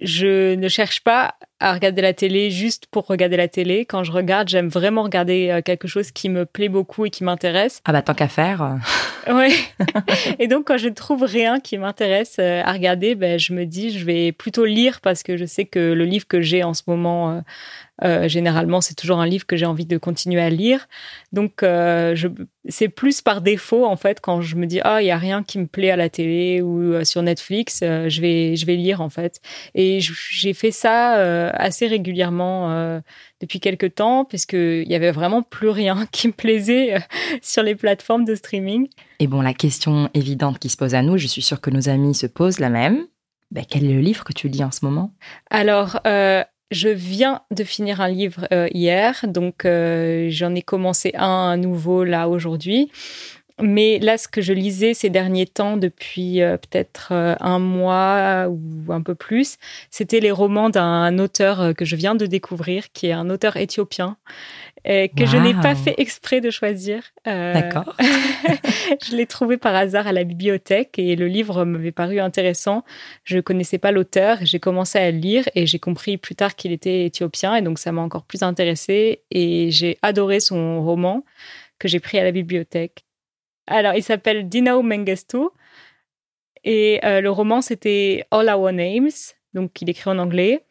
je 0.00 0.54
ne 0.54 0.68
cherche 0.68 1.02
pas 1.02 1.34
à 1.60 1.74
regarder 1.74 2.02
la 2.02 2.14
télé 2.14 2.50
juste 2.50 2.86
pour 2.90 3.06
regarder 3.06 3.36
la 3.36 3.48
télé. 3.48 3.84
Quand 3.84 4.02
je 4.02 4.12
regarde, 4.12 4.48
j'aime 4.48 4.68
vraiment 4.68 5.02
regarder 5.02 5.50
euh, 5.50 5.60
quelque 5.62 5.86
chose 5.86 6.10
qui 6.10 6.28
me 6.28 6.46
plaît 6.46 6.70
beaucoup 6.70 7.04
et 7.04 7.10
qui 7.10 7.22
m'intéresse. 7.22 7.82
Ah 7.84 7.92
bah, 7.92 8.02
tant 8.02 8.14
qu'à 8.14 8.28
faire. 8.28 8.78
Ouais. 9.30 9.52
et 10.38 10.48
donc, 10.48 10.66
quand 10.66 10.78
je 10.78 10.88
ne 10.88 10.94
trouve 10.94 11.22
rien 11.24 11.60
qui 11.60 11.76
m'intéresse 11.76 12.36
euh, 12.38 12.62
à 12.64 12.72
regarder, 12.72 13.14
ben, 13.14 13.38
je 13.38 13.52
me 13.52 13.66
dis, 13.66 13.96
je 13.96 14.04
vais 14.04 14.32
plutôt 14.32 14.64
lire 14.64 15.00
parce 15.02 15.22
que 15.22 15.36
je 15.36 15.44
sais 15.44 15.66
que 15.66 15.92
le 15.92 16.04
livre 16.04 16.26
que 16.26 16.40
j'ai 16.40 16.64
en 16.64 16.74
ce 16.74 16.82
moment, 16.86 17.30
euh, 17.30 17.40
euh, 18.02 18.28
généralement, 18.28 18.80
c'est 18.80 18.94
toujours 18.94 19.20
un 19.20 19.26
livre 19.26 19.46
que 19.46 19.56
j'ai 19.56 19.66
envie 19.66 19.84
de 19.84 19.98
continuer 19.98 20.40
à 20.40 20.48
lire. 20.48 20.88
Donc, 21.32 21.62
euh, 21.62 22.14
je, 22.14 22.28
c'est 22.68 22.88
plus 22.88 23.20
par 23.20 23.42
défaut, 23.42 23.84
en 23.84 23.96
fait, 23.96 24.20
quand 24.20 24.40
je 24.40 24.56
me 24.56 24.66
dis, 24.66 24.80
ah, 24.82 25.02
il 25.02 25.06
y 25.06 25.10
a 25.10 25.18
rien 25.18 25.42
qui 25.42 25.58
me 25.58 25.66
plaît 25.66 25.90
à 25.90 25.96
la 25.96 26.08
télé 26.08 26.62
ou 26.62 27.04
sur 27.04 27.22
Netflix, 27.22 27.80
je 27.82 28.20
vais, 28.20 28.56
je 28.56 28.64
vais 28.64 28.76
lire, 28.76 29.00
en 29.02 29.10
fait. 29.10 29.40
Et 29.74 30.00
j'ai 30.00 30.54
fait 30.54 30.70
ça 30.70 31.49
assez 31.54 31.86
régulièrement 31.86 32.70
euh, 32.70 33.00
depuis 33.40 33.60
quelques 33.60 33.94
temps, 33.94 34.24
puisqu'il 34.24 34.88
y 34.88 34.94
avait 34.94 35.10
vraiment 35.10 35.42
plus 35.42 35.68
rien 35.68 36.06
qui 36.12 36.28
me 36.28 36.32
plaisait 36.32 36.94
euh, 36.94 36.98
sur 37.42 37.62
les 37.62 37.74
plateformes 37.74 38.24
de 38.24 38.34
streaming. 38.34 38.88
Et 39.18 39.26
bon, 39.26 39.40
la 39.40 39.54
question 39.54 40.10
évidente 40.14 40.58
qui 40.58 40.68
se 40.68 40.76
pose 40.76 40.94
à 40.94 41.02
nous, 41.02 41.18
je 41.18 41.26
suis 41.26 41.42
sûre 41.42 41.60
que 41.60 41.70
nos 41.70 41.88
amis 41.88 42.14
se 42.14 42.26
posent 42.26 42.60
la 42.60 42.70
même. 42.70 43.06
Ben, 43.50 43.64
quel 43.68 43.84
est 43.84 43.94
le 43.94 44.00
livre 44.00 44.24
que 44.24 44.32
tu 44.32 44.48
lis 44.48 44.62
en 44.62 44.70
ce 44.70 44.84
moment? 44.84 45.12
Alors, 45.50 46.00
euh, 46.06 46.44
je 46.70 46.88
viens 46.88 47.42
de 47.50 47.64
finir 47.64 48.00
un 48.00 48.08
livre 48.08 48.46
euh, 48.52 48.68
hier, 48.72 49.24
donc 49.26 49.64
euh, 49.64 50.28
j'en 50.30 50.54
ai 50.54 50.62
commencé 50.62 51.12
un 51.16 51.56
nouveau 51.56 52.04
là 52.04 52.28
aujourd'hui. 52.28 52.92
Mais 53.62 53.98
là, 53.98 54.18
ce 54.18 54.28
que 54.28 54.40
je 54.40 54.52
lisais 54.52 54.94
ces 54.94 55.10
derniers 55.10 55.46
temps, 55.46 55.76
depuis 55.76 56.42
euh, 56.42 56.56
peut-être 56.56 57.08
euh, 57.12 57.34
un 57.40 57.58
mois 57.58 58.48
ou 58.48 58.92
un 58.92 59.02
peu 59.02 59.14
plus, 59.14 59.56
c'était 59.90 60.20
les 60.20 60.30
romans 60.30 60.70
d'un 60.70 61.18
auteur 61.18 61.60
euh, 61.60 61.72
que 61.72 61.84
je 61.84 61.96
viens 61.96 62.14
de 62.14 62.26
découvrir, 62.26 62.92
qui 62.92 63.06
est 63.06 63.12
un 63.12 63.30
auteur 63.30 63.56
éthiopien, 63.56 64.16
que 64.84 65.26
je 65.26 65.36
n'ai 65.36 65.52
pas 65.52 65.74
fait 65.74 65.94
exprès 65.98 66.40
de 66.40 66.50
choisir. 66.50 67.02
D'accord. 67.26 67.94
je 68.00 69.14
l'ai 69.14 69.26
trouvé 69.26 69.58
par 69.58 69.74
hasard 69.74 70.06
à 70.06 70.12
la 70.12 70.24
bibliothèque 70.24 70.98
et 70.98 71.16
le 71.16 71.26
livre 71.26 71.66
m'avait 71.66 71.92
paru 71.92 72.18
intéressant. 72.18 72.82
Je 73.24 73.40
connaissais 73.40 73.76
pas 73.76 73.92
l'auteur, 73.92 74.38
j'ai 74.40 74.58
commencé 74.58 74.98
à 74.98 75.10
le 75.10 75.18
lire 75.18 75.44
et 75.54 75.66
j'ai 75.66 75.78
compris 75.78 76.16
plus 76.16 76.34
tard 76.34 76.56
qu'il 76.56 76.72
était 76.72 77.04
éthiopien 77.04 77.56
et 77.56 77.62
donc 77.62 77.78
ça 77.78 77.92
m'a 77.92 78.00
encore 78.00 78.24
plus 78.24 78.42
intéressé 78.42 79.20
et 79.30 79.70
j'ai 79.70 79.98
adoré 80.00 80.40
son 80.40 80.82
roman 80.82 81.24
que 81.78 81.88
j'ai 81.88 82.00
pris 82.00 82.18
à 82.18 82.24
la 82.24 82.32
bibliothèque. 82.32 83.04
Alors, 83.70 83.94
il 83.94 84.02
s'appelle 84.02 84.48
Dinao 84.48 84.82
Mengestu 84.82 85.38
et 86.64 87.00
euh, 87.04 87.20
le 87.20 87.30
roman 87.30 87.62
c'était 87.62 88.24
All 88.32 88.48
Our 88.48 88.72
Names, 88.72 89.10
donc 89.54 89.80
il 89.80 89.88
écrit 89.88 90.10
en 90.10 90.18
anglais. 90.18 90.66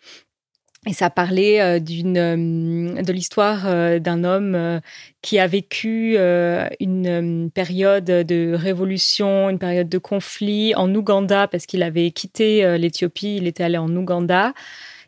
Et 0.86 0.94
ça 0.94 1.10
parlait 1.10 1.62
euh, 1.62 1.80
d'une 1.80 2.18
euh, 2.18 3.02
de 3.02 3.12
l'histoire 3.14 4.00
d'un 4.00 4.24
homme 4.26 4.82
qui 5.22 5.40
a 5.40 5.48
vécu 5.48 6.18
une 6.18 7.50
période 7.54 8.06
de 8.06 8.54
révolution, 8.54 9.50
une 9.50 9.60
période 9.60 9.90
de 9.90 9.98
conflit 9.98 10.76
en 10.76 10.94
Ouganda 10.94 11.48
parce 11.48 11.66
qu'il 11.66 11.84
avait 11.84 12.12
quitté 12.12 12.78
l'Éthiopie, 12.78 13.38
il 13.38 13.48
était 13.48 13.64
allé 13.64 13.78
en 13.78 13.96
Ouganda. 13.96 14.54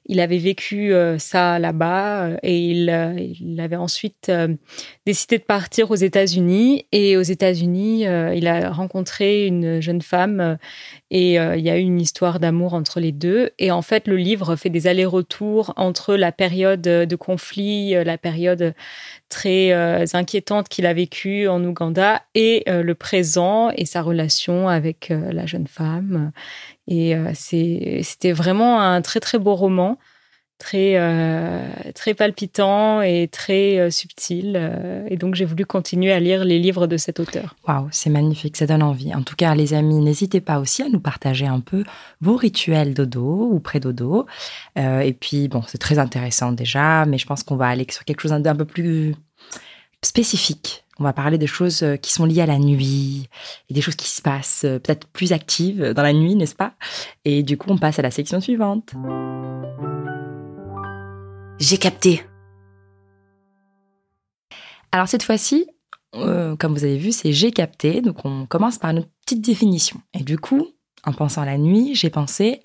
Il 0.06 0.20
avait 0.20 0.40
vécu 0.40 0.94
euh, 0.94 1.20
ça 1.20 1.60
là-bas 1.60 2.24
euh, 2.24 2.38
et 2.42 2.58
il, 2.58 2.90
euh, 2.90 3.14
il, 3.18 3.60
avait 3.60 3.76
ensuite 3.76 4.32
décidé 5.06 5.38
de 5.38 5.44
partir 5.44 5.92
aux 5.92 5.96
États-Unis. 5.96 6.86
Et 6.92 7.18
aux 7.18 7.22
États-Unis, 7.22 8.06
il 8.36 8.48
a 8.48 8.72
rencontré 8.72 9.46
une 9.46 9.80
jeune 9.82 10.02
femme 10.02 10.58
et 11.12 11.36
il 11.36 11.60
y 11.60 11.70
a 11.70 11.78
eu 11.78 11.82
une 11.82 12.00
histoire 12.00 12.40
d'amour 12.40 12.74
entre 12.74 13.00
les 13.00 13.12
deux. 13.12 13.52
Et 13.60 13.72
en 13.72 13.82
fait, 13.82 14.08
le 14.08 14.16
livre 14.18 14.56
fait 14.56 14.70
des 14.70 14.88
allers-retours 14.88 15.74
entre 15.76 16.16
la 16.16 16.32
période 16.32 16.82
de 16.82 17.16
conflit, 17.16 17.92
la 17.92 18.18
période 18.18 18.74
très 19.30 19.72
inquiétante 20.16 20.70
qu'il 20.70 20.86
a 20.86 20.94
vécue 20.94 21.48
en 21.48 21.64
Ouganda 21.64 22.24
et 22.34 22.64
le 22.68 22.94
présent 22.96 23.70
et 23.76 23.86
sa 23.86 24.02
relation 24.02 24.68
avec 24.68 25.10
la 25.10 25.46
jeune 25.46 25.68
femme. 25.68 26.32
Et 26.92 27.16
euh, 27.16 27.32
c'était 27.34 28.34
vraiment 28.34 28.82
un 28.82 29.02
très 29.02 29.22
très 29.22 29.40
beau 29.40 29.56
roman, 29.56 29.98
très 30.58 30.98
euh, 30.98 31.66
très 31.96 32.14
palpitant 32.14 33.02
et 33.02 33.30
très 33.32 33.80
euh, 33.80 33.90
subtil. 33.90 34.60
et 35.08 35.16
donc 35.16 35.36
j'ai 35.36 35.46
voulu 35.46 35.66
continuer 35.66 36.12
à 36.12 36.20
lire 36.20 36.44
les 36.44 36.60
livres 36.60 36.88
de 36.88 36.98
cet 36.98 37.22
auteur. 37.22 37.56
Waouh, 37.66 37.88
c'est 37.92 38.10
magnifique, 38.10 38.58
ça 38.58 38.68
donne 38.68 38.84
envie. 38.84 39.16
En 39.16 39.24
tout 39.24 39.38
cas, 39.38 39.56
les 39.56 39.74
amis, 39.74 40.02
n'hésitez 40.02 40.42
pas 40.42 40.60
aussi 40.60 40.84
à 40.84 40.90
nous 40.90 41.00
partager 41.00 41.48
un 41.48 41.62
peu 41.62 41.86
vos 42.20 42.36
rituels 42.36 42.94
dodo 42.94 43.50
ou 43.54 43.62
pré-dodo. 43.62 44.26
Et 44.76 45.14
puis, 45.18 45.48
bon, 45.48 45.64
c'est 45.66 45.78
très 45.78 45.98
intéressant 45.98 46.52
déjà, 46.52 47.06
mais 47.06 47.18
je 47.18 47.26
pense 47.26 47.44
qu'on 47.44 47.56
va 47.56 47.68
aller 47.68 47.88
sur 47.90 48.04
quelque 48.04 48.20
chose 48.20 48.32
d'un 48.32 48.56
peu 48.56 48.66
plus 48.66 49.16
spécifique. 50.04 50.84
On 51.02 51.04
va 51.04 51.14
parler 51.14 51.40
des 51.40 51.48
choses 51.48 51.82
euh, 51.82 51.96
qui 51.96 52.14
sont 52.14 52.26
liées 52.26 52.42
à 52.42 52.46
la 52.46 52.60
nuit 52.60 53.28
et 53.70 53.74
des 53.74 53.82
choses 53.82 53.96
qui 53.96 54.08
se 54.08 54.22
passent 54.22 54.66
euh, 54.66 54.78
peut-être 54.78 55.08
plus 55.08 55.34
actives 55.34 55.84
dans 55.96 56.04
la 56.04 56.14
nuit, 56.14 56.36
n'est-ce 56.36 56.54
pas? 56.54 56.76
Et 57.26 57.42
du 57.42 57.58
coup, 57.58 57.72
on 57.72 57.80
passe 57.80 57.98
à 57.98 58.04
la 58.04 58.12
section 58.12 58.40
suivante. 58.40 58.94
J'ai 61.58 61.80
capté. 61.80 62.24
Alors 64.92 65.08
cette 65.08 65.24
fois-ci, 65.24 65.66
euh, 66.14 66.56
comme 66.56 66.74
vous 66.74 66.84
avez 66.84 67.00
vu, 67.00 67.12
c'est 67.12 67.34
j'ai 67.34 67.52
capté. 67.52 68.02
Donc 68.02 68.24
on 68.24 68.46
commence 68.46 68.78
par 68.78 68.92
une 68.92 69.04
petite 69.26 69.42
définition. 69.42 70.00
Et 70.14 70.24
du 70.24 70.38
coup, 70.38 70.68
en 71.04 71.14
pensant 71.14 71.42
à 71.42 71.46
la 71.46 71.58
nuit, 71.58 71.96
j'ai 71.96 72.12
pensé 72.12 72.62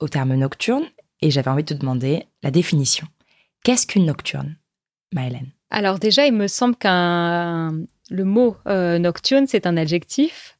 au 0.00 0.08
terme 0.08 0.34
nocturne 0.34 0.86
et 1.22 1.30
j'avais 1.30 1.52
envie 1.52 1.62
de 1.62 1.72
te 1.72 1.78
demander 1.78 2.24
la 2.42 2.50
définition. 2.50 3.06
Qu'est-ce 3.62 3.86
qu'une 3.86 4.06
nocturne, 4.06 4.56
Maëlène 5.14 5.52
Alors 5.76 5.98
déjà, 5.98 6.24
il 6.24 6.32
me 6.32 6.46
semble 6.46 6.74
qu'un 6.74 7.74
le 8.08 8.24
mot 8.24 8.56
euh, 8.66 8.98
nocturne, 8.98 9.46
c'est 9.46 9.66
un 9.66 9.76
adjectif 9.76 10.56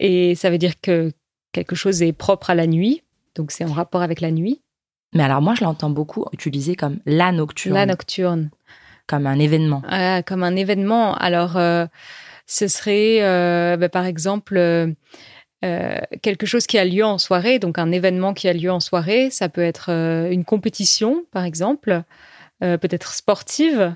et 0.00 0.34
ça 0.34 0.50
veut 0.50 0.58
dire 0.58 0.80
que 0.80 1.12
quelque 1.52 1.76
chose 1.76 2.02
est 2.02 2.12
propre 2.12 2.50
à 2.50 2.56
la 2.56 2.66
nuit. 2.66 3.04
Donc 3.36 3.52
c'est 3.52 3.64
en 3.64 3.72
rapport 3.72 4.02
avec 4.02 4.20
la 4.20 4.32
nuit. 4.32 4.60
Mais 5.14 5.22
alors 5.22 5.40
moi, 5.40 5.54
je 5.54 5.62
l'entends 5.62 5.90
beaucoup 5.90 6.26
utilisé 6.32 6.74
comme 6.74 6.98
la 7.06 7.30
nocturne, 7.30 7.74
La 7.74 7.86
nocturne. 7.86 8.50
comme 9.06 9.28
un 9.28 9.38
événement. 9.38 9.82
Ah, 9.88 10.24
comme 10.24 10.42
un 10.42 10.56
événement. 10.56 11.14
Alors, 11.14 11.56
euh, 11.56 11.86
ce 12.48 12.66
serait, 12.66 13.22
euh, 13.22 13.76
bah, 13.76 13.88
par 13.88 14.04
exemple, 14.04 14.58
euh, 14.58 16.00
quelque 16.22 16.46
chose 16.46 16.66
qui 16.66 16.76
a 16.76 16.84
lieu 16.84 17.04
en 17.04 17.18
soirée, 17.18 17.60
donc 17.60 17.78
un 17.78 17.92
événement 17.92 18.34
qui 18.34 18.48
a 18.48 18.52
lieu 18.52 18.72
en 18.72 18.80
soirée. 18.80 19.30
Ça 19.30 19.48
peut 19.48 19.62
être 19.62 19.90
une 20.32 20.44
compétition, 20.44 21.24
par 21.30 21.44
exemple, 21.44 22.02
peut-être 22.60 23.14
sportive, 23.14 23.94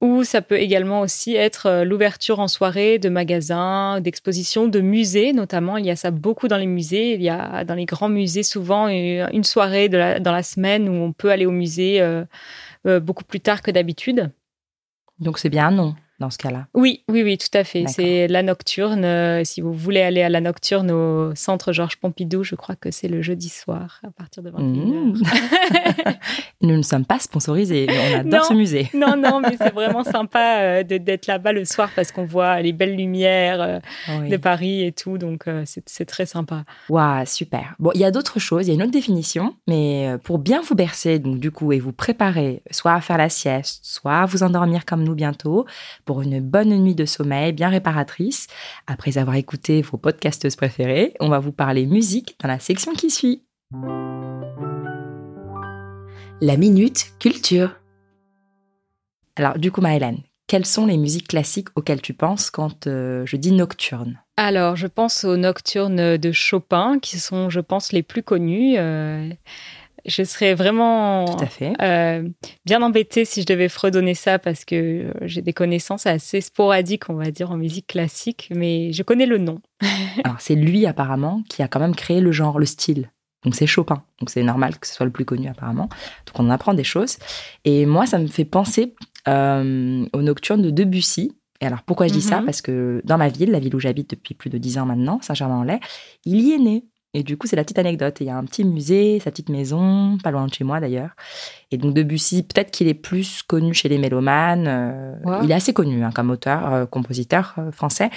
ou 0.00 0.24
ça 0.24 0.40
peut 0.40 0.58
également 0.58 1.00
aussi 1.00 1.34
être 1.36 1.66
euh, 1.66 1.84
l'ouverture 1.84 2.40
en 2.40 2.48
soirée 2.48 2.98
de 2.98 3.08
magasins, 3.08 4.00
d'expositions, 4.00 4.66
de 4.66 4.80
musées, 4.80 5.32
notamment. 5.32 5.76
Il 5.76 5.84
y 5.84 5.90
a 5.90 5.96
ça 5.96 6.10
beaucoup 6.10 6.48
dans 6.48 6.56
les 6.56 6.66
musées. 6.66 7.14
Il 7.14 7.22
y 7.22 7.28
a 7.28 7.64
dans 7.64 7.74
les 7.74 7.84
grands 7.84 8.08
musées 8.08 8.42
souvent 8.42 8.88
une 8.88 9.28
une 9.32 9.44
soirée 9.44 9.88
dans 9.88 10.32
la 10.32 10.42
semaine 10.42 10.88
où 10.88 10.92
on 10.92 11.12
peut 11.12 11.30
aller 11.30 11.46
au 11.46 11.50
musée 11.50 12.00
euh, 12.00 12.24
euh, 12.86 13.00
beaucoup 13.00 13.24
plus 13.24 13.40
tard 13.40 13.62
que 13.62 13.70
d'habitude. 13.70 14.30
Donc 15.18 15.38
c'est 15.38 15.50
bien 15.50 15.68
un 15.68 15.72
nom 15.72 15.94
dans 16.20 16.30
ce 16.30 16.38
cas-là. 16.38 16.66
Oui, 16.74 17.02
oui, 17.08 17.22
oui, 17.22 17.38
tout 17.38 17.48
à 17.54 17.64
fait. 17.64 17.84
C'est 17.88 18.28
la 18.28 18.42
nocturne. 18.42 19.04
Euh, 19.04 19.42
si 19.44 19.60
vous 19.60 19.72
voulez 19.72 20.02
aller 20.02 20.22
à 20.22 20.28
la 20.28 20.40
nocturne 20.40 20.90
au 20.90 21.34
centre 21.34 21.72
Georges 21.72 21.96
Pompidou, 21.96 22.44
je 22.44 22.54
crois 22.54 22.76
que 22.76 22.90
c'est 22.90 23.08
le 23.08 23.22
jeudi 23.22 23.48
soir 23.48 24.00
à 24.06 24.10
partir 24.10 24.42
de 24.42 24.50
21h. 24.50 24.58
Mmh. 24.60 25.22
Nous 26.62 26.76
ne 26.76 26.82
sommes 26.82 27.04
pas 27.06 27.18
sponsorisés, 27.18 27.86
on 27.88 28.18
adore 28.18 28.40
Non. 28.40 28.44
ce 28.48 28.54
musée. 28.54 28.90
non, 28.94 29.16
non, 29.16 29.40
mais 29.40 29.56
c'est 29.58 29.72
vraiment 29.74 30.04
sympa 30.04 30.60
euh, 30.60 30.82
d'être 30.82 31.26
là-bas 31.26 31.52
le 31.52 31.64
soir 31.64 31.88
parce 31.96 32.12
qu'on 32.12 32.26
voit 32.26 32.60
les 32.60 32.72
belles 32.72 32.96
lumières 32.96 33.60
euh, 33.62 33.78
Oui. 34.20 34.28
de 34.28 34.36
Paris 34.36 34.84
et 34.84 34.92
tout. 34.92 35.16
Donc, 35.16 35.48
euh, 35.48 35.64
c'est 35.64 36.04
très 36.04 36.26
sympa. 36.26 36.64
Waouh, 36.90 37.24
super. 37.24 37.74
Bon, 37.78 37.90
il 37.94 38.00
y 38.00 38.04
a 38.04 38.10
d'autres 38.10 38.38
choses, 38.38 38.66
il 38.66 38.68
y 38.68 38.72
a 38.72 38.74
une 38.74 38.82
autre 38.82 38.92
définition, 38.92 39.54
mais 39.66 40.16
pour 40.24 40.38
bien 40.38 40.60
vous 40.60 40.74
bercer, 40.74 41.18
donc 41.18 41.38
du 41.38 41.50
coup, 41.50 41.72
et 41.72 41.78
vous 41.78 41.92
préparer 41.92 42.62
soit 42.70 42.92
à 42.92 43.00
faire 43.00 43.16
la 43.18 43.28
sieste, 43.30 43.80
soit 43.82 44.18
à 44.18 44.26
vous 44.26 44.42
endormir 44.42 44.84
comme 44.84 45.02
nous 45.02 45.14
bientôt, 45.14 45.64
pour 46.10 46.22
une 46.22 46.40
bonne 46.40 46.76
nuit 46.76 46.96
de 46.96 47.04
sommeil 47.04 47.52
bien 47.52 47.68
réparatrice, 47.68 48.48
après 48.88 49.16
avoir 49.16 49.36
écouté 49.36 49.80
vos 49.80 49.96
podcasteuses 49.96 50.56
préférées, 50.56 51.14
on 51.20 51.28
va 51.28 51.38
vous 51.38 51.52
parler 51.52 51.86
musique 51.86 52.34
dans 52.42 52.48
la 52.48 52.58
section 52.58 52.94
qui 52.94 53.10
suit. 53.10 53.44
La 56.40 56.56
minute 56.56 57.12
culture. 57.20 57.76
Alors, 59.36 59.56
du 59.56 59.70
coup, 59.70 59.80
Maëlène, 59.80 60.18
quelles 60.48 60.66
sont 60.66 60.86
les 60.86 60.96
musiques 60.96 61.28
classiques 61.28 61.68
auxquelles 61.76 62.02
tu 62.02 62.12
penses 62.12 62.50
quand 62.50 62.88
euh, 62.88 63.22
je 63.24 63.36
dis 63.36 63.52
nocturne? 63.52 64.18
Alors, 64.36 64.74
je 64.74 64.88
pense 64.88 65.22
aux 65.22 65.36
nocturnes 65.36 66.16
de 66.16 66.32
Chopin 66.32 66.98
qui 66.98 67.20
sont, 67.20 67.50
je 67.50 67.60
pense, 67.60 67.92
les 67.92 68.02
plus 68.02 68.24
connues. 68.24 68.76
Euh, 68.78 69.30
je 70.06 70.22
serais 70.22 70.54
vraiment 70.54 71.24
Tout 71.24 71.44
à 71.44 71.46
fait. 71.46 71.72
Euh, 71.80 72.28
bien 72.64 72.82
embêtée 72.82 73.24
si 73.24 73.42
je 73.42 73.46
devais 73.46 73.68
fredonner 73.68 74.14
ça 74.14 74.38
parce 74.38 74.64
que 74.64 74.74
euh, 74.74 75.12
j'ai 75.22 75.42
des 75.42 75.52
connaissances 75.52 76.06
assez 76.06 76.40
sporadiques, 76.40 77.08
on 77.10 77.14
va 77.14 77.30
dire, 77.30 77.50
en 77.50 77.56
musique 77.56 77.86
classique, 77.88 78.50
mais 78.54 78.92
je 78.92 79.02
connais 79.02 79.26
le 79.26 79.38
nom. 79.38 79.60
Alors, 80.24 80.40
c'est 80.40 80.54
lui, 80.54 80.86
apparemment, 80.86 81.42
qui 81.48 81.62
a 81.62 81.68
quand 81.68 81.80
même 81.80 81.94
créé 81.94 82.20
le 82.20 82.32
genre, 82.32 82.58
le 82.58 82.66
style. 82.66 83.10
Donc, 83.44 83.54
c'est 83.54 83.66
Chopin. 83.66 84.02
Donc, 84.18 84.30
c'est 84.30 84.42
normal 84.42 84.78
que 84.78 84.86
ce 84.86 84.94
soit 84.94 85.06
le 85.06 85.12
plus 85.12 85.24
connu, 85.24 85.48
apparemment. 85.48 85.88
Donc, 86.26 86.38
on 86.38 86.46
en 86.46 86.50
apprend 86.50 86.74
des 86.74 86.84
choses. 86.84 87.18
Et 87.64 87.86
moi, 87.86 88.06
ça 88.06 88.18
me 88.18 88.26
fait 88.26 88.44
penser 88.44 88.94
euh, 89.28 90.06
aux 90.12 90.22
nocturnes 90.22 90.62
de 90.62 90.70
Debussy. 90.70 91.32
Et 91.62 91.66
alors, 91.66 91.82
pourquoi 91.82 92.06
je 92.06 92.12
dis 92.12 92.22
ça? 92.22 92.40
Mhm. 92.40 92.46
Parce 92.46 92.62
que 92.62 93.02
dans 93.04 93.18
ma 93.18 93.28
ville, 93.28 93.50
la 93.50 93.58
ville 93.58 93.74
où 93.74 93.80
j'habite 93.80 94.10
depuis 94.10 94.34
plus 94.34 94.50
de 94.50 94.58
dix 94.58 94.78
ans 94.78 94.86
maintenant, 94.86 95.20
Saint-Germain-en-Laye, 95.22 95.80
il 96.24 96.40
y 96.40 96.52
est 96.52 96.58
né. 96.58 96.84
Et 97.12 97.22
du 97.24 97.36
coup, 97.36 97.46
c'est 97.46 97.56
la 97.56 97.64
petite 97.64 97.78
anecdote. 97.78 98.18
Il 98.20 98.26
y 98.26 98.30
a 98.30 98.36
un 98.36 98.44
petit 98.44 98.64
musée, 98.64 99.18
sa 99.20 99.30
petite 99.30 99.48
maison, 99.48 100.16
pas 100.22 100.30
loin 100.30 100.46
de 100.46 100.54
chez 100.54 100.64
moi 100.64 100.78
d'ailleurs. 100.80 101.10
Et 101.70 101.76
donc 101.76 101.94
Debussy, 101.94 102.44
peut-être 102.44 102.70
qu'il 102.70 102.86
est 102.86 102.94
plus 102.94 103.42
connu 103.42 103.74
chez 103.74 103.88
les 103.88 103.98
mélomanes. 103.98 104.66
euh. 104.68 105.40
Il 105.42 105.50
est 105.50 105.54
assez 105.54 105.72
connu 105.72 106.04
hein, 106.04 106.10
comme 106.14 106.30
auteur, 106.30 106.72
euh, 106.72 106.86
compositeur 106.86 107.54
euh, 107.58 107.72
français 107.72 108.10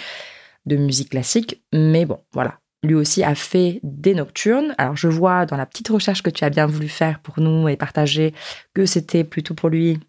de 0.65 0.75
musique 0.77 1.09
classique. 1.09 1.63
Mais 1.73 2.05
bon, 2.05 2.19
voilà. 2.33 2.59
Lui 2.83 2.95
aussi 2.95 3.23
a 3.23 3.33
fait 3.33 3.79
des 3.81 4.13
nocturnes. 4.13 4.75
Alors 4.77 4.95
je 4.95 5.07
vois 5.07 5.45
dans 5.45 5.57
la 5.57 5.65
petite 5.65 5.87
recherche 5.87 6.21
que 6.21 6.29
tu 6.29 6.43
as 6.43 6.49
bien 6.49 6.65
voulu 6.67 6.89
faire 6.89 7.19
pour 7.19 7.39
nous 7.39 7.67
et 7.69 7.77
partager 7.77 8.33
que 8.73 8.85
c'était 8.85 9.23
plutôt 9.23 9.53
pour 9.53 9.69
lui 9.69 9.99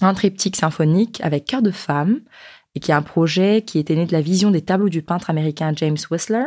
un 0.00 0.14
triptyque 0.14 0.56
symphonique 0.56 1.20
avec 1.22 1.44
cœur 1.44 1.62
de 1.62 1.70
femme 1.70 2.20
et 2.74 2.80
qui 2.80 2.90
est 2.90 2.94
un 2.94 3.02
projet 3.02 3.62
qui 3.62 3.78
était 3.78 3.94
né 3.94 4.06
de 4.06 4.12
la 4.12 4.20
vision 4.20 4.50
des 4.50 4.62
tableaux 4.62 4.88
du 4.88 5.02
peintre 5.02 5.30
américain 5.30 5.72
James 5.76 5.98
Whistler 6.10 6.46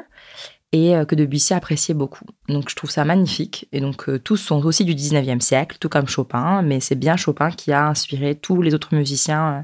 et 0.72 0.96
euh, 0.96 1.06
que 1.06 1.16
Debussy 1.16 1.54
appréciait 1.54 1.94
beaucoup. 1.94 2.26
Donc 2.50 2.70
je 2.70 2.76
trouve 2.76 2.90
ça 2.90 3.06
magnifique. 3.06 3.68
Et 3.72 3.80
donc 3.80 4.10
euh, 4.10 4.20
tous 4.20 4.38
sont 4.38 4.64
aussi 4.66 4.84
du 4.86 4.94
19e 4.96 5.40
siècle, 5.40 5.78
tout 5.80 5.90
comme 5.90 6.08
Chopin, 6.08 6.62
mais 6.62 6.80
c'est 6.80 6.96
bien 6.96 7.16
Chopin 7.16 7.52
qui 7.52 7.72
a 7.72 7.88
inspiré 7.88 8.36
tous 8.36 8.62
les 8.62 8.74
autres 8.74 8.94
musiciens 8.96 9.54
euh, 9.54 9.62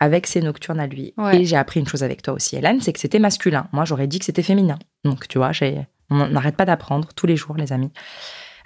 avec 0.00 0.26
ses 0.26 0.40
nocturnes 0.42 0.80
à 0.80 0.86
lui. 0.86 1.14
Ouais. 1.16 1.40
Et 1.40 1.44
j'ai 1.46 1.56
appris 1.56 1.80
une 1.80 1.88
chose 1.88 2.02
avec 2.02 2.20
toi 2.22 2.34
aussi, 2.34 2.56
Hélène, 2.56 2.80
c'est 2.80 2.92
que 2.92 3.00
c'était 3.00 3.18
masculin. 3.18 3.68
Moi 3.72 3.84
j'aurais 3.84 4.06
dit 4.06 4.18
que 4.18 4.24
c'était 4.26 4.42
féminin. 4.42 4.78
Donc 5.04 5.26
tu 5.28 5.38
vois, 5.38 5.52
j'ai- 5.52 5.86
on 6.10 6.28
n'arrête 6.28 6.56
pas 6.56 6.66
d'apprendre 6.66 7.08
tous 7.16 7.26
les 7.26 7.36
jours, 7.36 7.56
les 7.56 7.72
amis. 7.72 7.90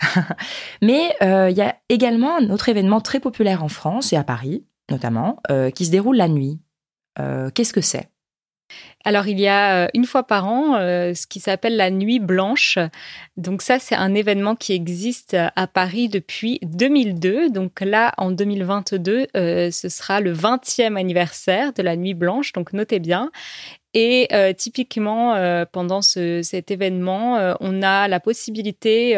mais 0.83 1.15
euh, 1.23 1.51
il 1.51 1.57
y 1.57 1.63
a 1.63 1.77
également 1.89 2.37
un 2.39 2.51
autre 2.51 2.69
événement 2.69 3.01
très 3.01 3.21
populaire 3.21 3.63
en 3.63 3.69
France 3.69 4.13
et 4.13 4.17
à 4.17 4.25
Paris, 4.25 4.65
notamment, 4.91 5.41
qui 5.75 5.87
se 5.87 5.91
déroule 5.91 6.17
la 6.17 6.29
nuit. 6.29 6.59
Qu'est-ce 7.55 7.73
que 7.73 7.81
c'est? 7.81 8.11
Alors, 9.05 9.27
il 9.29 9.41
y 9.41 9.49
a 9.49 9.85
euh, 9.85 9.89
une 9.95 10.05
fois 10.05 10.25
par 10.25 10.47
an 10.47 10.77
euh, 10.77 11.15
ce 11.15 11.27
qui 11.27 11.41
s'appelle 11.41 11.77
la 11.77 11.91
Nuit 11.91 12.19
Blanche. 12.19 12.79
Donc 13.39 13.63
ça, 13.63 13.79
c'est 13.79 13.95
un 13.95 14.15
événement 14.15 14.57
qui 14.57 14.75
existe 14.75 15.37
à 15.57 15.67
Paris 15.67 16.09
depuis 16.09 16.59
2002. 16.63 17.49
Donc 17.49 17.81
là, 17.81 18.13
en 18.19 18.31
2022, 18.31 19.29
euh, 19.37 19.71
ce 19.71 19.89
sera 19.89 20.21
le 20.21 20.35
20e 20.35 20.97
anniversaire 20.97 21.73
de 21.73 21.83
la 21.83 21.97
Nuit 21.97 22.15
Blanche. 22.15 22.53
Donc 22.53 22.75
notez 22.75 22.99
bien. 22.99 23.31
Et 23.95 24.29
euh, 24.33 24.53
typiquement, 24.53 25.35
euh, 25.35 25.65
pendant 25.71 26.01
ce- 26.01 26.43
cet 26.43 26.71
événement, 26.71 27.39
euh, 27.39 27.55
on 27.59 27.83
a 27.83 28.07
la 28.07 28.21
possibilité 28.21 29.17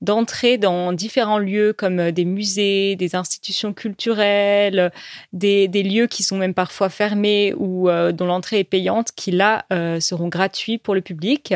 d'entrer 0.00 0.56
dans 0.56 0.92
différents 0.92 1.38
lieux 1.38 1.72
comme 1.72 2.10
des 2.10 2.24
musées, 2.24 2.96
des 2.96 3.14
institutions 3.14 3.72
culturelles, 3.72 4.90
des, 5.32 5.68
lieux 5.68 6.06
qui 6.06 6.22
sont 6.22 6.38
même 6.38 6.54
parfois 6.54 6.88
fermés 6.88 7.54
ou 7.58 7.88
dont 8.12 8.26
l'entrée 8.26 8.60
est 8.60 8.64
payante, 8.64 9.12
qui 9.14 9.30
là 9.30 9.66
seront 10.00 10.28
gratuits 10.28 10.78
pour 10.78 10.94
le 10.94 11.00
public. 11.00 11.54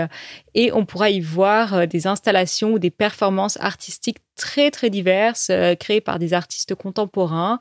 Et 0.54 0.72
on 0.72 0.84
pourra 0.84 1.10
y 1.10 1.20
voir 1.20 1.74
euh, 1.74 1.86
des 1.86 2.06
installations 2.06 2.72
ou 2.72 2.78
des 2.78 2.90
performances 2.90 3.58
artistiques 3.60 4.18
très 4.36 4.70
très 4.70 4.88
diverses 4.88 5.48
euh, 5.50 5.74
créées 5.74 6.00
par 6.00 6.18
des 6.18 6.32
artistes 6.32 6.74
contemporains. 6.74 7.58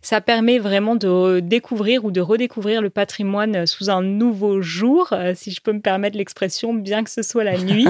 Ça 0.00 0.20
permet 0.20 0.58
vraiment 0.58 0.94
de 0.94 1.40
découvrir 1.40 2.04
ou 2.04 2.10
de 2.10 2.20
redécouvrir 2.20 2.82
le 2.82 2.90
patrimoine 2.90 3.66
sous 3.66 3.90
un 3.90 4.02
nouveau 4.02 4.62
jour, 4.62 5.08
euh, 5.12 5.32
si 5.34 5.50
je 5.50 5.60
peux 5.60 5.72
me 5.72 5.80
permettre 5.80 6.16
l'expression, 6.16 6.72
bien 6.72 7.02
que 7.02 7.10
ce 7.10 7.22
soit 7.22 7.44
la 7.44 7.58
nuit. 7.58 7.88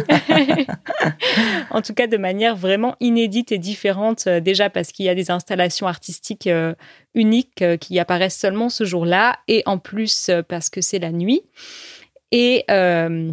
en 1.71 1.83
tout 1.83 1.93
cas, 1.93 2.07
de 2.07 2.17
manière 2.17 2.57
vraiment 2.57 2.97
inédite 3.01 3.53
et 3.53 3.59
différente, 3.59 4.27
euh, 4.27 4.41
déjà 4.41 4.71
parce 4.71 4.93
qu'il 4.93 5.05
y 5.05 5.09
a 5.09 5.15
des 5.15 5.31
installations 5.31 5.87
artistiques 5.87 6.47
euh, 6.47 6.75
uniques 7.15 7.63
euh, 7.63 7.77
qui 7.77 7.99
apparaissent 7.99 8.39
seulement 8.39 8.69
ce 8.69 8.85
jour-là, 8.85 9.39
et 9.49 9.63
en 9.67 9.79
plus 9.79 10.29
euh, 10.29 10.43
parce 10.43 10.71
que 10.71 10.81
c'est 10.81 10.99
la 10.99 11.13
nuit. 11.13 11.43
Et 12.33 12.65
euh, 12.71 13.33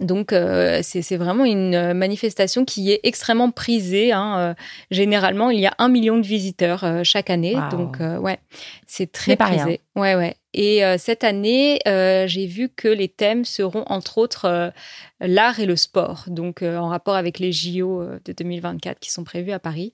donc, 0.00 0.32
euh, 0.32 0.80
c'est 0.82 1.16
vraiment 1.16 1.44
une 1.44 1.74
euh, 1.74 1.94
manifestation 1.94 2.64
qui 2.64 2.92
est 2.92 3.00
extrêmement 3.02 3.50
prisée. 3.50 4.12
hein. 4.12 4.38
Euh, 4.38 4.54
généralement, 4.90 5.50
il 5.50 5.60
y 5.60 5.66
a 5.66 5.74
un 5.78 5.88
million 5.88 6.16
de 6.16 6.26
visiteurs 6.26 6.84
euh, 6.84 7.00
chaque 7.04 7.30
année. 7.30 7.54
Wow. 7.56 7.68
Donc, 7.76 8.00
euh, 8.00 8.18
ouais, 8.18 8.38
c'est 8.86 9.10
très 9.10 9.36
prisé. 9.36 9.62
rien. 9.62 9.76
Ouais, 9.96 10.14
ouais. 10.14 10.36
Et 10.54 10.80
cette 10.96 11.24
année, 11.24 11.78
j'ai 11.84 12.46
vu 12.46 12.68
que 12.68 12.88
les 12.88 13.06
thèmes 13.08 13.44
seront 13.44 13.84
entre 13.86 14.18
autres 14.18 14.72
l'art 15.20 15.60
et 15.60 15.66
le 15.66 15.76
sport, 15.76 16.24
donc 16.26 16.62
en 16.62 16.88
rapport 16.88 17.14
avec 17.16 17.38
les 17.38 17.52
JO 17.52 18.02
de 18.24 18.32
2024 18.32 18.98
qui 18.98 19.12
sont 19.12 19.24
prévus 19.24 19.52
à 19.52 19.58
Paris. 19.60 19.92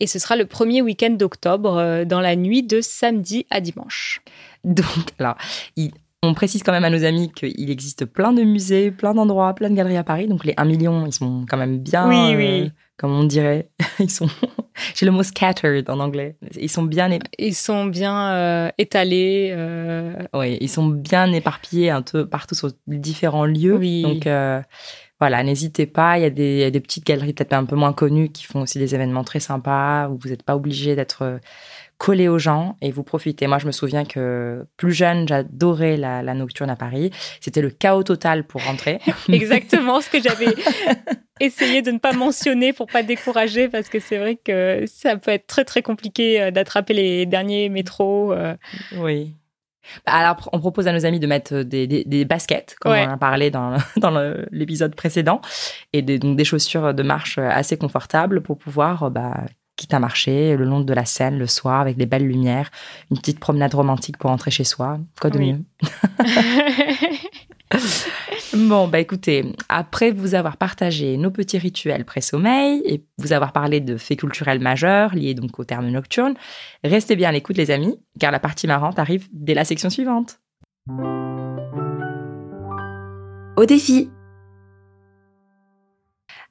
Et 0.00 0.06
ce 0.08 0.18
sera 0.18 0.34
le 0.34 0.46
premier 0.46 0.80
week-end 0.82 1.10
d'octobre, 1.10 2.04
dans 2.04 2.20
la 2.20 2.36
nuit 2.36 2.62
de 2.62 2.80
samedi 2.80 3.46
à 3.50 3.60
dimanche. 3.60 4.22
Donc, 4.64 4.86
alors, 5.20 5.36
il- 5.76 5.92
on 6.24 6.34
précise 6.34 6.62
quand 6.62 6.72
même 6.72 6.84
à 6.84 6.90
nos 6.90 7.04
amis 7.04 7.32
qu'il 7.32 7.70
existe 7.70 8.04
plein 8.04 8.32
de 8.32 8.42
musées, 8.42 8.90
plein 8.92 9.12
d'endroits, 9.12 9.54
plein 9.54 9.70
de 9.70 9.74
galeries 9.74 9.96
à 9.96 10.04
Paris. 10.04 10.28
Donc, 10.28 10.44
les 10.44 10.54
1 10.56 10.64
million, 10.64 11.04
ils 11.06 11.12
sont 11.12 11.44
quand 11.48 11.56
même 11.56 11.78
bien, 11.78 12.08
Oui, 12.08 12.34
euh, 12.34 12.36
oui. 12.64 12.70
comme 12.96 13.12
on 13.12 13.24
dirait. 13.24 13.68
Ils 13.98 14.08
sont, 14.10 14.28
j'ai 14.94 15.04
le 15.04 15.12
mot 15.12 15.24
scattered 15.24 15.90
en 15.90 15.98
anglais. 15.98 16.36
Ils 16.60 16.70
sont 16.70 16.84
bien, 16.84 17.10
Ils 17.38 17.54
sont 17.54 17.86
bien 17.86 18.30
euh, 18.32 18.70
étalés. 18.78 19.50
euh, 19.52 20.14
oui, 20.32 20.58
ils 20.60 20.68
sont 20.70 20.86
bien 20.86 21.30
éparpillés 21.32 21.90
un 21.90 22.02
peu 22.02 22.26
partout 22.26 22.54
sur 22.54 22.70
différents 22.86 23.44
lieux. 23.44 23.76
Oui. 23.76 24.02
Donc, 24.02 24.28
voilà, 25.20 25.42
n'hésitez 25.44 25.86
pas. 25.86 26.18
Il 26.18 26.22
y, 26.22 26.24
a 26.24 26.30
des, 26.30 26.52
il 26.54 26.58
y 26.60 26.64
a 26.64 26.70
des 26.70 26.80
petites 26.80 27.06
galeries 27.06 27.32
peut-être 27.32 27.52
un 27.52 27.64
peu 27.64 27.76
moins 27.76 27.92
connues 27.92 28.30
qui 28.30 28.44
font 28.44 28.62
aussi 28.62 28.78
des 28.78 28.94
événements 28.94 29.22
très 29.24 29.38
sympas 29.40 30.08
où 30.08 30.18
vous 30.20 30.28
n'êtes 30.30 30.42
pas 30.42 30.56
obligé 30.56 30.96
d'être 30.96 31.38
euh, 32.02 32.04
collé 32.04 32.28
aux 32.28 32.38
gens 32.38 32.76
et 32.82 32.90
vous 32.90 33.02
profitez. 33.04 33.46
Moi, 33.46 33.58
je 33.58 33.66
me 33.66 33.72
souviens 33.72 34.04
que 34.04 34.66
plus 34.76 34.92
jeune, 34.92 35.28
j'adorais 35.28 35.96
la, 35.96 36.22
la 36.22 36.34
nocturne 36.34 36.70
à 36.70 36.76
Paris. 36.76 37.10
C'était 37.40 37.62
le 37.62 37.70
chaos 37.70 38.02
total 38.02 38.44
pour 38.44 38.62
rentrer. 38.64 38.98
exactement 39.28 40.00
ce 40.00 40.10
que 40.10 40.20
j'avais 40.20 40.54
essayé 41.40 41.82
de 41.82 41.90
ne 41.90 41.98
pas 41.98 42.12
mentionner 42.12 42.72
pour 42.72 42.86
pas 42.86 43.02
décourager 43.02 43.68
parce 43.68 43.88
que 43.88 44.00
c'est 44.00 44.18
vrai 44.18 44.36
que 44.36 44.84
ça 44.86 45.16
peut 45.16 45.30
être 45.30 45.46
très 45.46 45.64
très 45.64 45.82
compliqué 45.82 46.40
euh, 46.42 46.50
d'attraper 46.50 46.94
les 46.94 47.26
derniers 47.26 47.68
métros. 47.68 48.32
euh. 48.32 48.56
Oui. 48.96 49.34
Bah, 50.06 50.12
Alors, 50.12 50.48
on 50.52 50.60
propose 50.60 50.86
à 50.86 50.92
nos 50.92 51.04
amis 51.06 51.18
de 51.18 51.26
mettre 51.26 51.62
des, 51.62 51.88
des- 51.88 52.04
des 52.04 52.24
baskets, 52.24 52.76
comme 52.80 52.92
Ouais. 52.92 53.04
on 53.04 53.10
en 53.10 53.14
a 53.14 53.16
parlé 53.16 53.50
dans, 53.50 53.76
dans 53.96 54.12
l'épisode 54.52 54.94
précédent, 54.94 55.40
et 55.92 56.02
des, 56.02 56.20
donc 56.20 56.36
des 56.36 56.44
chaussures 56.44 56.94
de 56.94 57.02
marche 57.02 57.38
assez 57.38 57.76
confortables 57.76 58.42
pour 58.42 58.58
pouvoir, 58.58 59.02
euh, 59.04 59.10
bah, 59.10 59.40
quitte 59.82 59.94
à 59.94 59.98
marcher 59.98 60.56
le 60.56 60.64
long 60.64 60.80
de 60.80 60.94
la 60.94 61.04
Seine 61.04 61.38
le 61.38 61.48
soir 61.48 61.80
avec 61.80 61.96
des 61.96 62.06
belles 62.06 62.26
lumières, 62.26 62.70
une 63.10 63.18
petite 63.18 63.40
promenade 63.40 63.74
romantique 63.74 64.16
pour 64.16 64.30
rentrer 64.30 64.52
chez 64.52 64.62
soi. 64.62 65.00
Quoi 65.20 65.30
de 65.30 65.38
Oui. 65.38 65.54
mieux 65.54 65.64
Bon, 68.54 68.86
bah 68.86 69.00
écoutez, 69.00 69.56
après 69.68 70.12
vous 70.12 70.34
avoir 70.34 70.56
partagé 70.56 71.16
nos 71.16 71.32
petits 71.32 71.58
rituels 71.58 72.04
pré-sommeil 72.04 72.80
et 72.84 73.04
vous 73.18 73.32
avoir 73.32 73.52
parlé 73.52 73.80
de 73.80 73.96
faits 73.96 74.20
culturels 74.20 74.60
majeurs 74.60 75.16
liés 75.16 75.34
donc 75.34 75.58
au 75.58 75.64
terme 75.64 75.88
nocturne, 75.88 76.34
restez 76.84 77.16
bien 77.16 77.30
à 77.30 77.32
l'écoute 77.32 77.56
les 77.56 77.72
amis, 77.72 77.98
car 78.20 78.30
la 78.30 78.38
partie 78.38 78.68
marrante 78.68 79.00
arrive 79.00 79.26
dès 79.32 79.54
la 79.54 79.64
section 79.64 79.90
suivante. 79.90 80.38
Au 83.56 83.64
défi. 83.64 84.10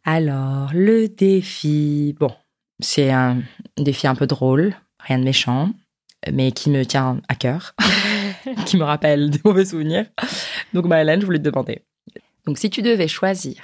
Alors, 0.04 0.72
le 0.74 1.08
défi, 1.08 2.14
bon, 2.20 2.32
c'est 2.82 3.12
un 3.12 3.42
défi 3.78 4.08
un 4.08 4.16
peu 4.16 4.28
drôle, 4.28 4.76
rien 5.00 5.18
de 5.20 5.24
méchant, 5.24 5.72
mais 6.32 6.52
qui 6.52 6.70
me 6.70 6.84
tient 6.86 7.22
à 7.30 7.36
cœur, 7.36 7.74
qui 8.66 8.78
me 8.78 8.84
rappelle 8.84 9.30
des 9.30 9.40
mauvais 9.44 9.66
souvenirs. 9.66 10.06
Donc, 10.74 10.86
Maëlène, 10.86 11.22
je 11.22 11.26
voulais 11.26 11.40
te 11.40 11.44
demander. 11.44 11.84
Donc, 12.46 12.58
si 12.58 12.70
tu 12.70 12.82
devais 12.82 13.08
choisir 13.08 13.56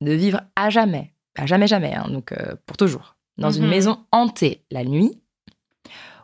de 0.00 0.12
vivre 0.12 0.40
à 0.56 0.70
jamais, 0.70 1.12
à 1.36 1.46
jamais, 1.46 1.66
jamais, 1.66 1.94
hein, 1.94 2.06
donc 2.10 2.32
euh, 2.32 2.54
pour 2.66 2.76
toujours, 2.76 3.16
dans 3.38 3.50
une 3.50 3.64
Mhm. 3.64 3.70
maison 3.70 4.04
hantée 4.12 4.64
la 4.70 4.84
nuit, 4.84 5.20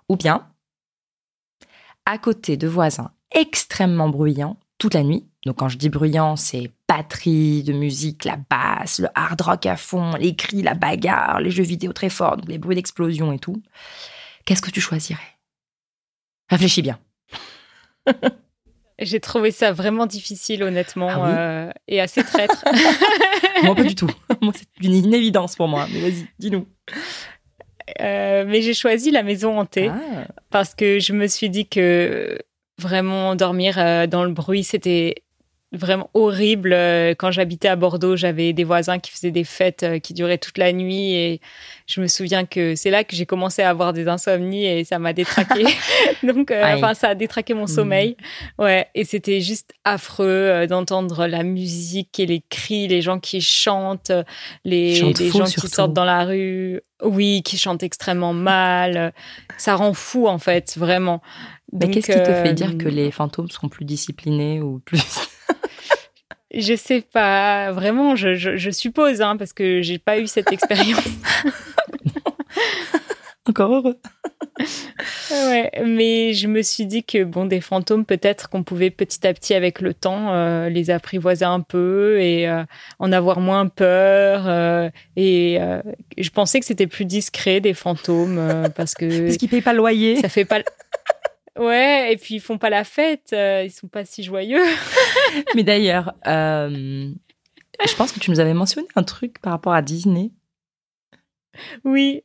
ou 0.09 0.17
bien 0.17 0.47
à 2.07 2.19
côté 2.19 2.57
de 2.57 2.67
voisins 2.67 3.11
extrêmement 3.33 4.09
bruyants 4.09 4.57
toute 4.81 4.95
la 4.95 5.05
nuit. 5.05 5.25
Donc, 5.47 5.57
quand 5.59 5.69
je 5.69 5.79
dis 5.79 5.89
bruyant, 5.89 6.35
c'est 6.37 6.71
batterie 6.89 7.63
de 7.63 7.73
musique, 7.73 8.25
la 8.25 8.37
basse, 8.37 8.99
le 8.99 9.09
hard 9.15 9.41
rock 9.41 9.67
à 9.67 9.77
fond, 9.77 10.15
les 10.19 10.35
cris, 10.35 10.63
la 10.63 10.75
bagarre, 10.75 11.41
les 11.41 11.51
jeux 11.53 11.63
vidéo 11.63 11.93
très 11.93 12.09
forts, 12.11 12.37
donc 12.39 12.49
les 12.49 12.59
bruits 12.59 12.75
d'explosion 12.75 13.33
et 13.33 13.39
tout. 13.39 13.63
Qu'est-ce 14.45 14.63
que 14.63 14.71
tu 14.71 14.81
choisirais? 14.81 15.21
Réfléchis 16.49 16.83
bien. 16.83 16.99
J'ai 18.99 19.21
trouvé 19.21 19.51
ça 19.51 19.73
vraiment 19.73 20.05
difficile, 20.07 20.63
honnêtement, 20.63 21.09
Ah 21.11 21.19
oui? 21.21 21.31
euh, 21.35 21.71
et 21.89 22.01
assez 22.03 22.23
traître. 22.23 22.63
Moi, 23.63 23.75
pas 23.75 23.83
du 23.85 23.95
tout. 23.95 24.11
Moi, 24.43 24.53
c'est 24.55 24.67
une, 24.87 24.95
une 25.07 25.15
évidence 25.15 25.57
pour 25.57 25.69
moi. 25.69 25.87
Mais 25.93 26.01
vas-y, 26.01 26.27
dis-nous. 26.39 26.67
Euh, 28.01 28.45
mais 28.47 28.61
j'ai 28.63 28.75
choisi 28.75 29.11
la 29.11 29.23
maison 29.23 29.59
hantée 29.59 29.89
Ah. 29.91 30.27
parce 30.51 30.75
que 30.75 30.99
je 30.99 31.13
me 31.15 31.27
suis 31.27 31.49
dit 31.51 31.67
que 31.69 32.39
vraiment 32.81 33.37
dormir 33.37 33.79
euh, 33.79 34.07
dans 34.07 34.25
le 34.25 34.33
bruit, 34.33 34.65
c'était 34.65 35.23
vraiment 35.73 36.11
horrible. 36.15 36.73
Euh, 36.73 37.15
Quand 37.17 37.31
j'habitais 37.31 37.69
à 37.69 37.77
Bordeaux, 37.77 38.17
j'avais 38.17 38.53
des 38.53 38.65
voisins 38.65 38.99
qui 38.99 39.11
faisaient 39.11 39.31
des 39.31 39.45
fêtes 39.45 39.83
euh, 39.83 39.99
qui 39.99 40.15
duraient 40.15 40.39
toute 40.39 40.59
la 40.59 40.73
nuit 40.73 41.15
et 41.15 41.41
je 41.87 42.01
me 42.01 42.07
souviens 42.07 42.45
que 42.45 42.75
c'est 42.75 42.91
là 42.91 43.05
que 43.05 43.17
j'ai 43.17 43.27
commencé 43.27 43.63
à 43.63 43.71
avoir 43.71 43.93
des 43.93 44.09
insomnies 44.09 44.65
et 44.67 44.85
ça 44.85 44.99
m'a 44.99 45.13
détraqué. 45.13 45.65
Donc, 46.23 46.51
euh, 46.51 46.75
enfin, 46.77 46.95
ça 46.95 47.09
a 47.09 47.15
détraqué 47.15 47.55
mon 47.55 47.67
sommeil. 47.67 48.17
Ouais, 48.59 48.89
et 48.95 49.05
c'était 49.05 49.41
juste 49.41 49.73
affreux 49.85 50.27
euh, 50.27 50.67
d'entendre 50.67 51.27
la 51.27 51.43
musique 51.43 52.21
et 52.21 52.27
les 52.27 52.43
cris, 52.49 52.89
les 52.89 53.03
gens 53.03 53.19
qui 53.19 53.41
chantent, 53.41 54.13
les, 54.65 54.95
gens 54.95 55.13
qui 55.13 55.69
sortent 55.69 55.93
dans 55.93 56.05
la 56.05 56.25
rue. 56.25 56.81
Oui, 57.03 57.43
qui 57.43 57.57
chantent 57.57 57.83
extrêmement 57.83 58.35
mal. 58.35 59.13
Ça 59.57 59.75
rend 59.75 59.95
fou, 59.95 60.29
en 60.29 60.39
fait, 60.39 60.75
vraiment. 60.77 61.23
Mais 61.73 61.89
qu'est-ce 61.89 62.07
qui 62.07 62.19
te 62.19 62.25
fait 62.25 62.49
euh, 62.49 62.53
dire 62.53 62.79
que 62.79 62.89
les 62.89 63.11
fantômes 63.11 63.51
seront 63.51 63.69
plus 63.69 63.85
disciplinés 63.85 64.61
ou 64.61 64.81
plus 64.81 65.03
Je 66.53 66.75
sais 66.75 67.01
pas, 67.01 67.71
vraiment, 67.73 68.17
je, 68.17 68.35
je, 68.35 68.57
je 68.57 68.71
suppose, 68.71 69.21
hein, 69.23 69.37
parce 69.37 69.53
que 69.53 69.83
j'ai 69.83 69.99
pas 69.99 70.19
eu 70.19 70.27
cette 70.27 70.51
expérience. 70.53 71.01
encore 73.49 73.75
heureux 73.75 73.97
ouais, 75.31 75.71
mais 75.85 76.35
je 76.35 76.47
me 76.47 76.63
suis 76.63 76.87
dit 76.87 77.03
que, 77.05 77.25
bon, 77.25 77.47
des 77.47 77.61
fantômes, 77.61 78.05
peut-être 78.05 78.49
qu'on 78.49 78.63
pouvait 78.63 78.91
petit 78.91 79.27
à 79.27 79.33
petit, 79.35 79.55
avec 79.55 79.81
le 79.81 79.95
temps, 79.95 80.33
euh, 80.35 80.69
les 80.69 80.91
apprivoiser 80.91 81.45
un 81.45 81.61
peu 81.61 82.21
et 82.21 82.49
euh, 82.49 82.63
en 82.99 83.11
avoir 83.13 83.41
moins 83.41 83.67
peur. 83.67 84.47
euh, 84.47 84.89
et 85.17 85.59
euh, 85.61 85.81
je 86.19 86.31
pensais 86.31 86.61
que 86.61 86.67
c'était 86.67 86.87
plus 86.87 87.05
discret, 87.07 87.61
des 87.61 87.75
fantômes, 87.75 88.39
euh, 88.39 88.69
parce 88.69 88.95
que 88.95 89.27
Parce 89.27 89.37
qu'ils 89.37 89.49
payent 89.49 89.63
pas 89.63 89.73
le 89.73 89.79
loyer. 89.79 90.17
ça 90.17 90.29
fait 90.29 90.45
pas. 90.45 90.61
Ouais, 91.61 92.13
et 92.13 92.17
puis 92.17 92.37
ils 92.37 92.41
font 92.41 92.57
pas 92.57 92.71
la 92.71 92.85
fête, 92.85 93.33
euh, 93.35 93.65
ils 93.65 93.71
sont 93.71 93.87
pas 93.87 94.07
si 94.07 94.23
joyeux. 94.23 94.65
Mais 95.55 95.63
d'ailleurs, 95.63 96.15
euh, 96.27 97.11
je 97.87 97.95
pense 97.97 98.13
que 98.13 98.19
tu 98.19 98.31
nous 98.31 98.41
avais 98.41 98.55
mentionné 98.55 98.89
un 98.97 99.03
truc 99.03 99.39
par 99.41 99.53
rapport 99.53 99.75
à 99.75 99.83
Disney. 99.83 100.31
Oui. 101.85 102.23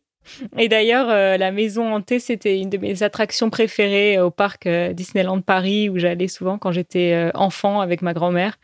Et 0.57 0.69
d'ailleurs, 0.69 1.09
euh, 1.09 1.37
la 1.37 1.51
maison 1.51 1.93
hantée, 1.93 2.19
c'était 2.19 2.59
une 2.59 2.69
de 2.69 2.77
mes 2.77 3.03
attractions 3.03 3.49
préférées 3.49 4.19
au 4.19 4.31
parc 4.31 4.65
euh, 4.67 4.93
Disneyland 4.93 5.41
Paris, 5.41 5.89
où 5.89 5.99
j'allais 5.99 6.27
souvent 6.27 6.57
quand 6.57 6.71
j'étais 6.71 7.13
euh, 7.13 7.29
enfant 7.35 7.81
avec 7.81 8.01
ma 8.01 8.13
grand-mère. 8.13 8.57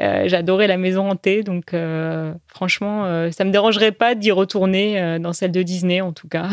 Euh, 0.00 0.26
J'adorais 0.26 0.66
la 0.66 0.76
maison 0.76 1.10
hantée, 1.10 1.42
donc 1.42 1.72
euh, 1.74 2.32
franchement, 2.48 3.04
euh, 3.04 3.30
ça 3.30 3.44
me 3.44 3.50
dérangerait 3.50 3.92
pas 3.92 4.14
d'y 4.14 4.32
retourner 4.32 5.00
euh, 5.00 5.18
dans 5.18 5.32
celle 5.32 5.52
de 5.52 5.62
Disney, 5.62 6.00
en 6.00 6.12
tout 6.12 6.28
cas. 6.28 6.48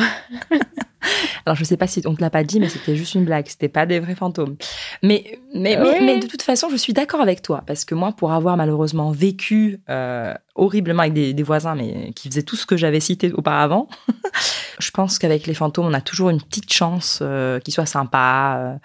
Alors, 1.46 1.56
je 1.56 1.64
sais 1.64 1.78
pas 1.78 1.88
si 1.88 2.02
on 2.06 2.16
te 2.16 2.22
l'a 2.22 2.30
pas 2.30 2.44
dit, 2.44 2.60
mais 2.60 2.70
c'était 2.70 2.96
juste 2.96 3.16
une 3.16 3.26
blague. 3.26 3.48
C'était 3.48 3.70
pas 3.70 3.86
des 3.86 4.00
vrais 4.00 4.16
fantômes. 4.16 4.56
Mais, 5.02 5.40
mais, 5.54 5.78
mais, 6.02 6.20
de 6.20 6.28
toute 6.28 6.42
façon, 6.42 6.70
je 6.70 6.76
suis 6.76 6.94
d'accord 6.94 7.22
avec 7.22 7.42
toi. 7.42 7.64
Parce 7.66 7.86
que 7.86 7.96
moi, 7.96 8.12
pour 8.12 8.32
avoir 8.32 8.58
malheureusement 8.58 9.12
vécu 9.12 9.82
euh, 9.90 10.34
horriblement 10.56 11.02
avec 11.02 11.14
des, 11.14 11.34
des 11.34 11.44
voisins, 11.44 11.76
mais 11.76 12.12
qui 12.16 12.30
faisaient 12.30 12.44
tout 12.44 12.56
ce 12.56 12.66
que 12.66 12.78
j'avais 12.78 13.00
cité 13.00 13.32
auparavant, 13.34 13.88
je 14.80 14.92
pense 14.92 15.20
qu'avec 15.20 15.48
les 15.48 15.54
fantômes, 15.54 15.88
on 15.88 15.94
a 15.94 16.02
toujours 16.02 16.30
une 16.30 16.42
petite 16.42 16.72
chance 16.72 17.20
euh, 17.22 17.60
qu'ils 17.60 17.74
soient 17.74 17.86
sympas. 17.86 18.58
euh, 18.58 18.76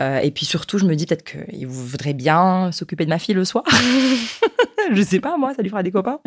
euh, 0.00 0.18
et 0.20 0.30
puis 0.30 0.46
surtout, 0.46 0.78
je 0.78 0.84
me 0.86 0.94
dis 0.94 1.06
peut-être 1.06 1.24
qu'ils 1.24 1.66
voudraient 1.66 2.14
bien 2.14 2.70
s'occuper 2.72 3.04
de 3.04 3.10
ma 3.10 3.18
fille 3.18 3.34
le 3.34 3.44
soir. 3.44 3.64
je 4.92 5.02
sais 5.02 5.20
pas, 5.20 5.36
moi, 5.36 5.52
ça 5.54 5.62
lui 5.62 5.68
fera 5.70 5.82
des 5.82 5.90
copains. 5.90 6.18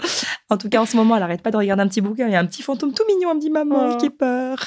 En 0.49 0.57
tout 0.57 0.69
cas, 0.69 0.81
en 0.81 0.85
ce 0.85 0.95
moment, 0.95 1.17
elle 1.17 1.23
arrête 1.23 1.41
pas 1.41 1.51
de 1.51 1.57
regarder 1.57 1.81
un 1.83 1.87
petit 1.87 2.01
bouquin. 2.01 2.27
Il 2.27 2.33
y 2.33 2.35
a 2.35 2.39
un 2.39 2.45
petit 2.45 2.61
fantôme 2.61 2.93
tout 2.93 3.03
mignon. 3.07 3.29
Elle 3.31 3.37
me 3.37 3.41
dit, 3.41 3.49
maman, 3.49 3.91
Oh. 3.93 3.97
qui 3.97 4.09
peur. 4.11 4.57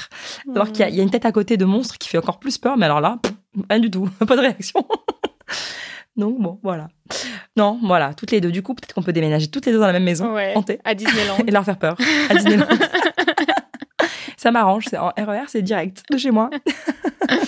Alors 0.52 0.68
qu'il 0.72 0.80
y, 0.80 0.82
a- 0.82 0.88
il 0.88 0.96
y 0.96 1.00
a 1.00 1.02
une 1.02 1.10
tête 1.10 1.24
à 1.26 1.32
côté 1.32 1.56
de 1.56 1.64
monstre 1.64 1.96
qui 1.98 2.08
fait 2.08 2.18
encore 2.18 2.38
plus 2.40 2.58
peur. 2.58 2.76
Mais 2.76 2.86
alors 2.86 3.00
là, 3.00 3.18
pff, 3.22 3.32
rien 3.70 3.78
du 3.80 3.90
tout. 3.90 4.08
Pas 4.26 4.34
de 4.36 4.40
réaction. 4.40 4.84
Donc 6.16 6.40
bon, 6.40 6.58
voilà. 6.64 6.88
Non, 7.56 7.78
voilà, 7.82 8.12
toutes 8.12 8.32
les 8.32 8.40
deux. 8.40 8.50
Du 8.50 8.62
coup, 8.62 8.74
peut-être 8.74 8.92
qu'on 8.92 9.02
peut 9.04 9.12
déménager 9.12 9.46
toutes 9.46 9.66
les 9.66 9.72
deux 9.72 9.78
dans 9.78 9.86
la 9.86 9.92
même 9.92 10.02
maison, 10.04 10.34
Ouais, 10.34 10.52
hantée, 10.56 10.80
à 10.84 10.94
Disneyland. 10.94 11.36
et 11.46 11.50
leur 11.52 11.64
faire 11.64 11.78
peur 11.78 11.96
à 12.28 12.34
Disneyland. 12.34 12.66
Ça 14.38 14.52
m'arrange, 14.52 14.84
c'est 14.88 14.98
en 14.98 15.08
RER, 15.08 15.46
c'est 15.48 15.62
direct 15.62 16.04
de 16.12 16.16
chez 16.16 16.30
moi. 16.30 16.48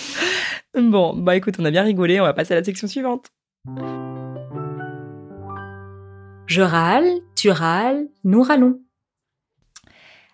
bon, 0.77 1.15
bah 1.15 1.37
écoute, 1.37 1.55
on 1.57 1.63
a 1.63 1.71
bien 1.71 1.83
rigolé, 1.83 2.19
on 2.19 2.25
va 2.25 2.33
passer 2.33 2.53
à 2.53 2.57
la 2.57 2.65
section 2.65 2.85
suivante. 2.85 3.27
Je 6.47 6.61
râle, 6.61 7.07
tu 7.37 7.49
râles, 7.49 8.09
nous 8.25 8.43
râlons. 8.43 8.81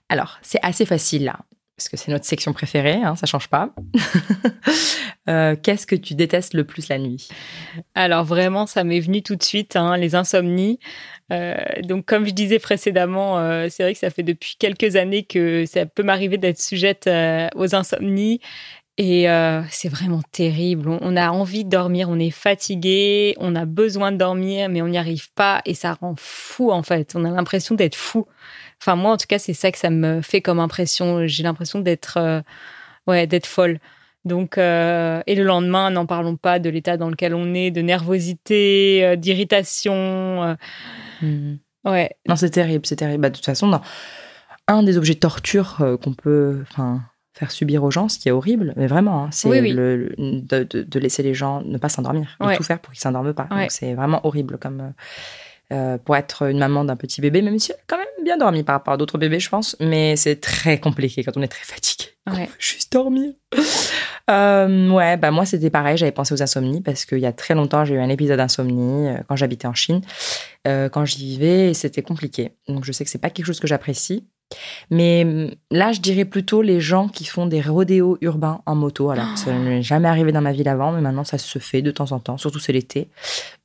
Alors, 0.09 0.39
c'est 0.41 0.57
assez 0.63 0.87
facile 0.87 1.25
là, 1.25 1.41
parce 1.75 1.89
que 1.89 1.97
c'est 1.97 2.11
notre 2.11 2.25
section 2.25 2.53
préférée, 2.53 3.03
hein, 3.03 3.15
ça 3.15 3.27
change 3.27 3.49
pas. 3.49 3.69
Euh, 5.29 5.55
Qu'est-ce 5.61 5.85
que 5.85 5.95
tu 5.95 6.15
détestes 6.15 6.53
le 6.53 6.63
plus 6.63 6.87
la 6.89 6.99
nuit? 6.99 7.27
Alors 7.95 8.23
vraiment, 8.23 8.65
ça 8.65 8.83
m'est 8.83 8.99
venu 8.99 9.21
tout 9.21 9.35
de 9.35 9.43
suite, 9.43 9.75
hein, 9.75 9.97
les 9.97 10.15
insomnies. 10.15 10.79
Euh, 11.33 11.55
donc 11.83 12.05
comme 12.05 12.25
je 12.25 12.31
disais 12.31 12.59
précédemment, 12.59 13.37
euh, 13.39 13.67
c'est 13.69 13.83
vrai 13.83 13.93
que 13.93 13.99
ça 13.99 14.09
fait 14.09 14.23
depuis 14.23 14.55
quelques 14.57 14.95
années 14.95 15.23
que 15.23 15.65
ça 15.65 15.85
peut 15.85 16.03
m'arriver 16.03 16.37
d'être 16.37 16.59
sujette 16.59 17.09
aux 17.55 17.75
insomnies. 17.75 18.39
Et 18.99 19.27
c'est 19.69 19.89
vraiment 19.89 20.21
terrible. 20.31 20.89
On, 20.89 20.97
on 21.01 21.15
a 21.17 21.29
envie 21.29 21.63
de 21.63 21.69
dormir, 21.69 22.09
on 22.09 22.17
est 22.17 22.31
fatigué, 22.31 23.35
on 23.37 23.55
a 23.55 23.65
besoin 23.65 24.11
de 24.11 24.17
dormir, 24.17 24.69
mais 24.69 24.81
on 24.81 24.87
n'y 24.87 24.97
arrive 24.97 25.31
pas 25.33 25.61
et 25.65 25.75
ça 25.75 25.93
rend 25.93 26.15
fou 26.17 26.71
en 26.71 26.81
fait. 26.81 27.13
On 27.15 27.23
a 27.23 27.29
l'impression 27.29 27.75
d'être 27.75 27.95
fou. 27.95 28.25
Enfin 28.81 28.95
moi 28.95 29.11
en 29.11 29.17
tout 29.17 29.27
cas 29.27 29.37
c'est 29.37 29.53
ça 29.53 29.71
que 29.71 29.77
ça 29.77 29.91
me 29.91 30.21
fait 30.21 30.41
comme 30.41 30.59
impression. 30.59 31.27
J'ai 31.27 31.43
l'impression 31.43 31.79
d'être 31.79 32.43
ouais 33.05 33.27
d'être 33.27 33.45
folle. 33.45 33.79
Donc, 34.27 34.57
euh, 34.57 35.21
et 35.25 35.35
le 35.35 35.43
lendemain, 35.43 35.89
n'en 35.89 36.05
parlons 36.05 36.35
pas 36.35 36.59
de 36.59 36.69
l'état 36.69 36.97
dans 36.97 37.09
lequel 37.09 37.33
on 37.33 37.53
est, 37.53 37.71
de 37.71 37.81
nervosité, 37.81 39.03
euh, 39.05 39.15
d'irritation. 39.15 39.93
euh, 40.43 40.55
Hmm. 41.21 41.55
ouais, 41.85 42.11
Non, 42.29 42.35
c'est 42.35 42.51
terrible, 42.51 42.85
c'est 42.85 42.95
terrible. 42.97 43.21
Bah, 43.21 43.29
de 43.31 43.35
toute 43.35 43.45
façon, 43.45 43.67
dans 43.67 43.81
un 44.67 44.83
des 44.83 44.97
objets 44.97 45.15
de 45.15 45.19
torture 45.19 45.77
qu'on 46.03 46.13
peut 46.13 46.63
faire 47.33 47.51
subir 47.51 47.83
aux 47.83 47.89
gens, 47.91 48.07
ce 48.09 48.19
qui 48.19 48.29
est 48.29 48.31
horrible, 48.31 48.73
mais 48.77 48.85
vraiment, 48.87 49.23
hein, 49.25 49.29
c'est 49.31 49.47
Oui, 49.47 49.59
oui. 49.61 49.71
le- 49.71 50.13
le- 50.17 50.41
de, 50.65 50.99
laisser 50.99 51.23
les 51.23 51.33
gens 51.33 51.61
ne 51.63 51.77
pas 51.77 51.89
s'endormir, 51.89 52.35
de 52.41 52.45
Ouais. 52.47 52.57
tout 52.57 52.63
faire 52.63 52.79
pour 52.79 52.91
qu'ils 52.93 52.99
s'endorment 53.01 53.33
pas. 53.33 53.47
Ouais. 53.51 53.61
Donc 53.61 53.71
c'est 53.71 53.93
vraiment 53.93 54.25
horrible 54.25 54.57
comme 54.59 54.93
euh, 55.73 55.97
pour 55.97 56.15
être 56.15 56.43
une 56.49 56.59
maman 56.59 56.85
d'un 56.85 56.95
petit 56.95 57.19
bébé, 57.21 57.41
même 57.41 57.59
si 57.59 57.71
elle 57.71 57.77
a 57.77 57.83
quand 57.87 57.97
même 57.97 58.07
bien 58.23 58.37
dormi 58.37 58.63
par 58.63 58.75
rapport 58.75 58.93
à 58.93 58.97
d'autres 58.97 59.17
bébés, 59.17 59.39
je 59.39 59.49
pense, 59.49 59.75
mais 59.79 60.15
c'est 60.15 60.37
très 60.39 60.79
compliqué 60.79 61.23
quand 61.23 61.35
on 61.35 61.41
est 61.41 61.47
très 61.47 61.65
fatigué. 61.65 62.05
Ouais. 62.27 62.45
veut 62.45 62.51
juste 62.59 62.91
dormir. 62.93 63.33
Euh, 64.29 64.89
ouais, 64.89 65.15
bah 65.15 65.31
moi 65.31 65.45
c'était 65.45 65.69
pareil, 65.69 65.95
j'avais 65.95 66.11
pensé 66.11 66.33
aux 66.33 66.41
insomnies 66.41 66.81
parce 66.81 67.05
qu'il 67.05 67.19
y 67.19 67.25
a 67.25 67.31
très 67.31 67.55
longtemps 67.55 67.85
j'ai 67.85 67.95
eu 67.95 67.99
un 67.99 68.09
épisode 68.09 68.37
d'insomnie 68.37 69.07
euh, 69.07 69.17
quand 69.27 69.37
j'habitais 69.37 69.67
en 69.67 69.73
Chine, 69.73 70.01
euh, 70.67 70.89
quand 70.89 71.05
j'y 71.05 71.25
vivais 71.25 71.69
et 71.69 71.73
c'était 71.73 72.01
compliqué. 72.01 72.51
Donc 72.67 72.83
je 72.83 72.91
sais 72.91 73.05
que 73.05 73.09
c'est 73.09 73.19
pas 73.19 73.29
quelque 73.29 73.45
chose 73.45 73.61
que 73.61 73.67
j'apprécie. 73.67 74.27
Mais 74.89 75.23
hum, 75.25 75.51
là, 75.71 75.91
je 75.91 75.99
dirais 75.99 76.25
plutôt 76.25 76.61
les 76.61 76.79
gens 76.79 77.07
qui 77.07 77.25
font 77.25 77.45
des 77.45 77.61
rodéos 77.61 78.17
urbains 78.21 78.61
en 78.65 78.75
moto. 78.75 79.09
Alors, 79.09 79.37
ça 79.37 79.53
ne 79.53 79.59
m'est 79.59 79.81
jamais 79.81 80.07
arrivé 80.07 80.31
dans 80.31 80.41
ma 80.41 80.53
ville 80.53 80.69
avant, 80.69 80.91
mais 80.91 81.01
maintenant, 81.01 81.23
ça 81.23 81.37
se 81.37 81.59
fait 81.59 81.81
de 81.81 81.91
temps 81.91 82.11
en 82.11 82.19
temps, 82.19 82.37
surtout 82.37 82.59
c'est 82.59 82.73
l'été. 82.73 83.09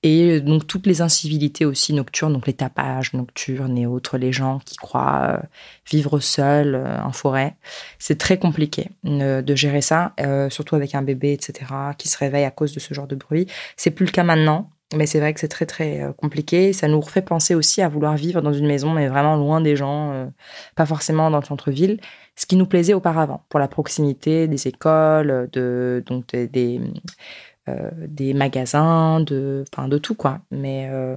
Et 0.03 0.31
euh, 0.31 0.41
donc, 0.41 0.67
toutes 0.67 0.87
les 0.87 1.01
incivilités 1.01 1.65
aussi 1.65 1.93
nocturnes, 1.93 2.33
donc 2.33 2.47
les 2.47 2.53
tapages 2.53 3.13
nocturnes 3.13 3.79
et 3.79 3.87
autres, 3.87 4.19
les 4.19 4.33
gens 4.33 4.61
qui 4.65 4.77
croient 4.77 5.23
euh, 5.23 5.47
vivre 5.91 6.19
seuls 6.21 6.75
euh, 6.75 7.03
en 7.03 7.13
forêt. 7.13 7.55
C'est 7.99 8.19
très 8.19 8.39
compliqué 8.39 8.91
euh, 9.07 9.43
de 9.43 9.55
gérer 9.55 9.81
ça, 9.81 10.15
surtout 10.51 10.75
avec 10.75 10.95
un 10.95 11.03
bébé, 11.03 11.33
etc., 11.33 11.71
qui 11.99 12.09
se 12.09 12.19
réveille 12.19 12.45
à 12.45 12.51
cause 12.51 12.73
de 12.75 12.81
ce 12.81 12.95
genre 12.95 13.07
de 13.07 13.15
bruit. 13.15 13.47
C'est 13.77 13.91
plus 13.91 14.07
le 14.07 14.11
cas 14.11 14.25
maintenant. 14.25 14.71
Mais 14.95 15.07
c'est 15.07 15.21
vrai 15.21 15.33
que 15.33 15.41
c'est 15.41 15.49
très 15.49 15.65
très 15.67 16.03
euh, 16.03 16.13
compliqué. 16.13 16.73
Ça 16.73 16.87
nous 16.89 17.01
refait 17.01 17.23
penser 17.23 17.55
aussi 17.55 17.81
à 17.83 17.89
vouloir 17.89 18.15
vivre 18.17 18.43
dans 18.43 18.53
une 18.53 18.67
maison, 18.67 18.91
mais 18.91 19.09
vraiment 19.09 19.37
loin 19.37 19.61
des 19.61 19.75
gens, 19.77 20.13
euh, 20.13 20.27
pas 20.77 20.85
forcément 20.87 21.31
dans 21.31 21.39
le 21.41 21.45
centre-ville. 21.45 21.99
Ce 22.37 22.47
qui 22.47 22.57
nous 22.57 22.67
plaisait 22.67 22.95
auparavant, 22.95 23.45
pour 23.49 23.59
la 23.61 23.69
proximité 23.69 24.49
des 24.49 24.69
écoles, 24.69 25.49
de 25.53 26.03
donc 26.07 26.27
des 26.29 26.47
des, 26.47 26.81
euh, 27.69 27.91
des 28.07 28.35
magasins, 28.35 29.21
de 29.21 29.65
enfin 29.73 29.89
de 29.89 29.99
tout 29.99 30.15
quoi. 30.15 30.41
Mais 30.51 30.89
euh, 30.91 31.17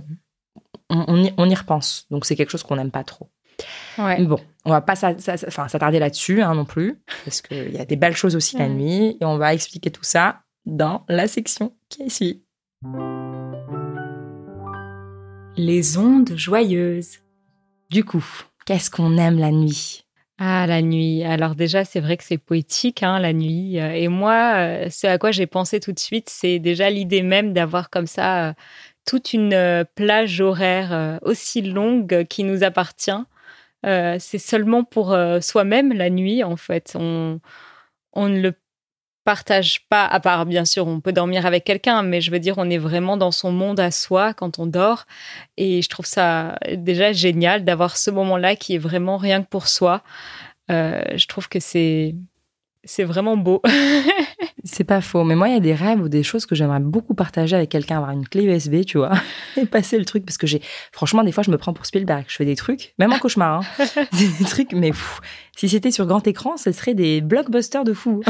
on, 0.89 1.03
on 1.07 1.23
y, 1.23 1.33
on 1.37 1.49
y 1.49 1.55
repense, 1.55 2.05
donc 2.11 2.25
c'est 2.25 2.35
quelque 2.35 2.51
chose 2.51 2.63
qu'on 2.63 2.75
n'aime 2.75 2.91
pas 2.91 3.03
trop. 3.03 3.29
ouais. 3.97 4.21
Bon, 4.23 4.39
on 4.65 4.69
va 4.71 4.81
pas 4.81 4.95
s'attarder 4.95 5.99
là-dessus 5.99 6.41
hein, 6.41 6.53
non 6.53 6.65
plus, 6.65 7.01
parce 7.23 7.41
qu'il 7.41 7.73
y 7.73 7.79
a 7.79 7.85
des 7.85 7.95
belles 7.95 8.15
choses 8.15 8.35
aussi 8.35 8.57
la 8.57 8.67
Mm. 8.67 8.73
nuit, 8.73 9.17
et 9.19 9.25
on 9.25 9.37
va 9.37 9.53
expliquer 9.53 9.91
tout 9.91 10.03
ça 10.03 10.41
dans 10.65 11.03
la 11.09 11.27
section 11.27 11.73
qui 11.89 12.09
suit. 12.09 12.43
Les 15.57 15.97
ondes 15.97 16.35
joyeuses. 16.35 17.19
Du 17.89 18.03
coup, 18.03 18.25
qu'est-ce 18.65 18.89
qu'on 18.89 19.17
aime 19.17 19.39
la 19.39 19.51
nuit? 19.51 20.05
Ah, 20.37 20.67
la 20.67 20.81
nuit. 20.81 21.23
Alors 21.23 21.55
déjà, 21.55 21.85
c'est 21.85 22.01
vrai 22.01 22.17
que 22.17 22.25
c'est 22.25 22.37
poétique, 22.37 23.03
hein, 23.03 23.19
la 23.19 23.31
nuit. 23.31 23.79
Euh, 23.79 23.93
Et 23.93 24.09
moi, 24.09 24.55
euh, 24.55 24.89
ce 24.89 25.07
à 25.07 25.17
quoi 25.17 25.31
j'ai 25.31 25.47
pensé 25.47 25.79
tout 25.79 25.93
de 25.93 25.99
suite, 25.99 26.29
c'est 26.29 26.59
déjà 26.59 26.89
l'idée 26.89 27.21
même 27.21 27.53
d'avoir 27.53 27.89
comme 27.89 28.07
ça 28.07 28.49
euh, 28.49 28.53
toute 29.05 29.31
une 29.33 29.85
plage 29.95 30.41
horaire 30.41 31.19
aussi 31.21 31.61
longue 31.61 32.25
qui 32.25 32.43
nous 32.43 32.63
appartient. 32.63 33.11
Euh, 33.85 34.17
c'est 34.19 34.39
seulement 34.39 34.83
pour 34.83 35.13
euh, 35.13 35.39
soi-même 35.41 35.93
la 35.93 36.09
nuit, 36.09 36.43
en 36.43 36.57
fait. 36.57 36.93
On, 36.99 37.39
on 38.13 38.29
ne 38.29 38.39
le 38.41 38.53
partage 39.25 39.85
pas, 39.89 40.05
à 40.05 40.19
part 40.21 40.45
bien 40.45 40.63
sûr, 40.63 40.87
on 40.87 41.01
peut 41.01 41.11
dormir 41.11 41.45
avec 41.45 41.65
quelqu'un, 41.65 42.03
mais 42.03 42.21
je 42.21 42.31
veux 42.31 42.39
dire, 42.39 42.55
on 42.57 42.69
est 42.69 42.77
vraiment 42.77 43.17
dans 43.17 43.31
son 43.31 43.51
monde 43.51 43.79
à 43.79 43.91
soi 43.91 44.33
quand 44.33 44.59
on 44.59 44.67
dort. 44.67 45.05
Et 45.57 45.81
je 45.81 45.89
trouve 45.89 46.05
ça 46.05 46.57
déjà 46.77 47.11
génial 47.11 47.65
d'avoir 47.65 47.97
ce 47.97 48.11
moment-là 48.11 48.55
qui 48.55 48.75
est 48.75 48.79
vraiment 48.79 49.17
rien 49.17 49.43
que 49.43 49.49
pour 49.49 49.67
soi. 49.67 50.03
Euh, 50.71 51.03
je 51.15 51.27
trouve 51.27 51.49
que 51.49 51.59
c'est 51.59 52.15
c'est 52.85 53.03
vraiment 53.03 53.35
beau. 53.35 53.61
C'est 54.67 54.83
pas 54.83 54.99
faux, 54.99 55.23
mais 55.23 55.35
moi, 55.35 55.47
il 55.47 55.53
y 55.53 55.57
a 55.57 55.59
des 55.59 55.75
rêves 55.75 56.01
ou 56.01 56.09
des 56.09 56.23
choses 56.23 56.47
que 56.47 56.55
j'aimerais 56.55 56.79
beaucoup 56.79 57.13
partager 57.13 57.55
avec 57.55 57.69
quelqu'un, 57.69 57.97
avoir 57.97 58.09
une 58.09 58.27
clé 58.27 58.45
USB, 58.45 58.83
tu 58.83 58.97
vois, 58.97 59.11
et 59.57 59.67
passer 59.67 59.99
le 59.99 60.05
truc, 60.05 60.25
parce 60.25 60.39
que 60.39 60.47
j'ai, 60.47 60.59
franchement, 60.91 61.23
des 61.23 61.31
fois, 61.31 61.43
je 61.43 61.51
me 61.51 61.57
prends 61.57 61.71
pour 61.71 61.85
Spielberg, 61.85 62.25
je 62.27 62.35
fais 62.35 62.45
des 62.45 62.55
trucs, 62.55 62.95
même 62.97 63.13
en 63.13 63.19
cauchemar, 63.19 63.61
hein. 63.61 63.85
C'est 64.11 64.37
des 64.39 64.45
trucs, 64.45 64.73
mais 64.73 64.89
pff, 64.89 65.21
si 65.55 65.69
c'était 65.69 65.91
sur 65.91 66.07
grand 66.07 66.25
écran, 66.25 66.57
ce 66.57 66.71
serait 66.71 66.95
des 66.95 67.21
blockbusters 67.21 67.83
de 67.83 67.93
fou. 67.93 68.23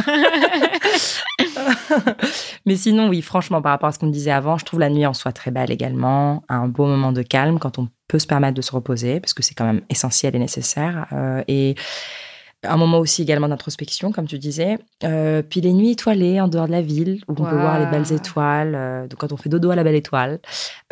mais 2.66 2.76
sinon, 2.76 3.08
oui, 3.08 3.22
franchement, 3.22 3.62
par 3.62 3.72
rapport 3.72 3.88
à 3.88 3.92
ce 3.94 4.00
qu'on 4.00 4.08
disait 4.08 4.32
avant, 4.32 4.58
je 4.58 4.66
trouve 4.66 4.82
la 4.82 4.90
nuit 4.90 5.06
en 5.06 5.14
soi 5.14 5.32
très 5.32 5.52
belle 5.52 5.72
également, 5.72 6.44
un 6.50 6.68
beau 6.68 6.86
moment 6.86 7.14
de 7.14 7.22
calme 7.22 7.60
quand 7.60 7.80
on 7.80 7.88
peut 8.10 8.20
se 8.20 8.28
permettre 8.28 8.56
de 8.56 8.62
se 8.62 8.74
reposer, 8.74 9.22
parce 9.22 9.34
que 9.34 9.42
c'est 9.42 9.56
quand 9.56 9.66
même 9.66 9.82
essentiel 9.90 10.36
et 10.36 10.40
nécessaire, 10.40 11.08
euh, 11.14 11.44
et 11.48 11.76
un 12.68 12.78
moment 12.78 13.00
aussi 13.00 13.22
également 13.22 13.48
d'introspection, 13.48 14.12
comme 14.12 14.28
tu 14.28 14.38
disais. 14.38 14.78
Euh, 15.04 15.42
puis 15.42 15.62
les 15.62 15.74
nuits 15.74 15.92
étoilées 15.92 16.40
en 16.42 16.48
dehors 16.48 16.68
de 16.68 16.72
la 16.72 16.82
ville, 16.82 17.22
où 17.28 17.32
on 17.32 17.36
peut 17.36 17.56
voir 17.56 17.80
les 17.80 17.86
belles 17.86 18.12
étoiles. 18.12 18.76
euh, 18.76 19.08
donc 19.08 19.20
quand 19.20 19.32
on 19.32 19.38
fait 19.38 19.50
dodo 19.50 19.72
à 19.72 19.76
la 19.76 19.84
belle 19.84 19.96
étoile. 19.96 20.40